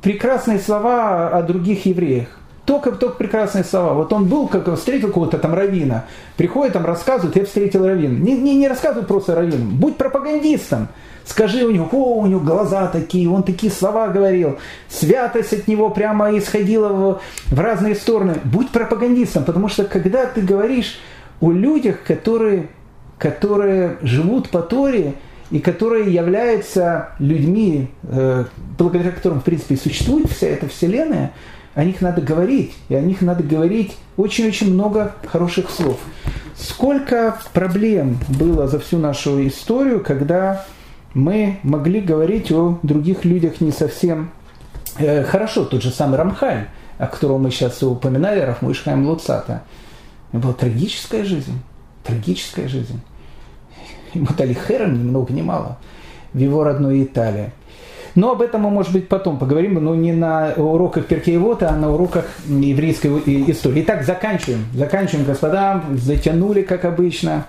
[0.00, 2.28] прекрасные слова о других евреях.
[2.64, 3.92] Только, только прекрасные слова.
[3.94, 6.04] Вот он был, как встретил кого-то там равина,
[6.36, 8.16] приходит там рассказывает, я встретил равина.
[8.18, 10.88] Не, не, не рассказывай просто раввину, будь пропагандистом.
[11.24, 14.58] Скажи у него, о, у него глаза такие, он такие слова говорил,
[14.88, 18.36] святость от него прямо исходила в, в разные стороны.
[18.44, 20.98] Будь пропагандистом, потому что когда ты говоришь
[21.40, 22.68] о людях, которые,
[23.18, 25.14] которые живут по Торе,
[25.52, 28.46] и которые являются людьми, э,
[28.78, 31.32] благодаря которым, в принципе, существует вся эта вселенная,
[31.74, 35.98] о них надо говорить, и о них надо говорить очень-очень много хороших слов.
[36.56, 40.64] Сколько проблем было за всю нашу историю, когда
[41.14, 44.30] мы могли говорить о других людях не совсем
[44.98, 45.64] э, хорошо.
[45.64, 49.62] Тот же самый Рамхаль, о котором мы сейчас упоминали, Рафмуишхайм Луцата.
[50.32, 51.60] У была трагическая жизнь.
[52.04, 53.00] Трагическая жизнь.
[54.14, 55.78] Ему дали хером ни много ни мало
[56.32, 57.52] в его родной Италии.
[58.14, 61.90] Но об этом мы, может быть, потом поговорим, но не на уроках Перкеевота, а на
[61.90, 63.08] уроках еврейской
[63.50, 63.82] истории.
[63.82, 64.66] Итак, заканчиваем.
[64.74, 65.82] Заканчиваем, господа.
[65.94, 67.46] Затянули, как обычно.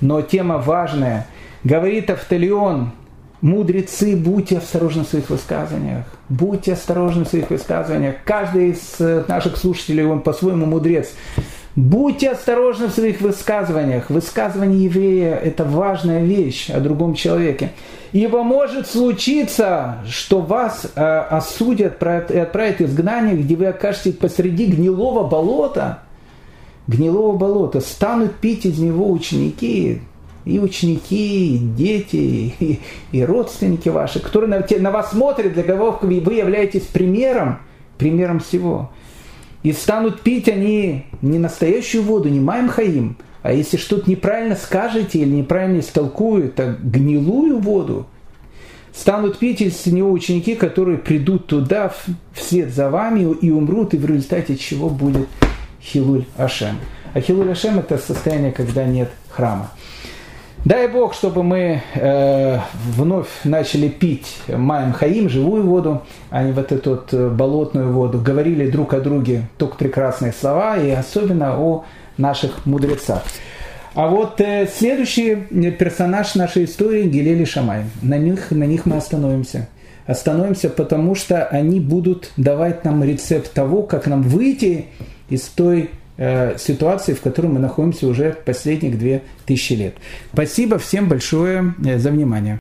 [0.00, 1.26] Но тема важная–
[1.66, 2.92] Говорит Автолеон,
[3.40, 6.04] мудрецы, будьте осторожны в своих высказываниях.
[6.28, 8.18] Будьте осторожны в своих высказываниях.
[8.24, 11.08] Каждый из э, наших слушателей, он по-своему мудрец.
[11.74, 14.10] Будьте осторожны в своих высказываниях.
[14.10, 17.72] Высказывание еврея– это важная вещь о другом человеке.
[18.12, 25.26] Ибо может случиться, что вас э, осудят и отправят изгнание, где вы окажетесь посреди гнилого
[25.26, 26.04] болота.
[26.86, 27.80] Гнилого болота.
[27.80, 30.02] Станут пить из него ученики
[30.46, 32.16] и ученики, и дети,
[32.58, 32.80] и,
[33.12, 37.58] и родственники ваши, которые на, на вас смотрят, для кого вы являетесь примером,
[37.98, 38.90] примером всего.
[39.64, 45.18] И станут пить они не настоящую воду, не маем хаим, а если что-то неправильно скажете
[45.18, 48.06] или неправильно истолкуют, а гнилую воду,
[48.94, 51.92] станут пить из него ученики, которые придут туда
[52.32, 55.26] вслед за вами и умрут, и в результате чего будет
[55.82, 56.76] Хилуль Ашем.
[57.14, 59.70] А Хилуль Ашем это состояние, когда нет храма.
[60.66, 62.58] Дай Бог, чтобы мы э,
[62.96, 68.20] вновь начали пить Маем Хаим, живую воду, а не вот эту вот э, болотную воду.
[68.20, 71.84] Говорили друг о друге только прекрасные слова, и особенно о
[72.18, 73.22] наших мудрецах.
[73.94, 75.36] А вот э, следующий
[75.70, 77.84] персонаж нашей истории– Гелели Шамай.
[78.02, 79.68] На них, на них мы остановимся.
[80.04, 84.86] Остановимся, потому что они будут давать нам рецепт того, как нам выйти
[85.28, 89.96] из той Э, ситуации, в которой мы находимся уже последних две тысячи лет.
[90.32, 92.54] Спасибо всем большое э, за внимание.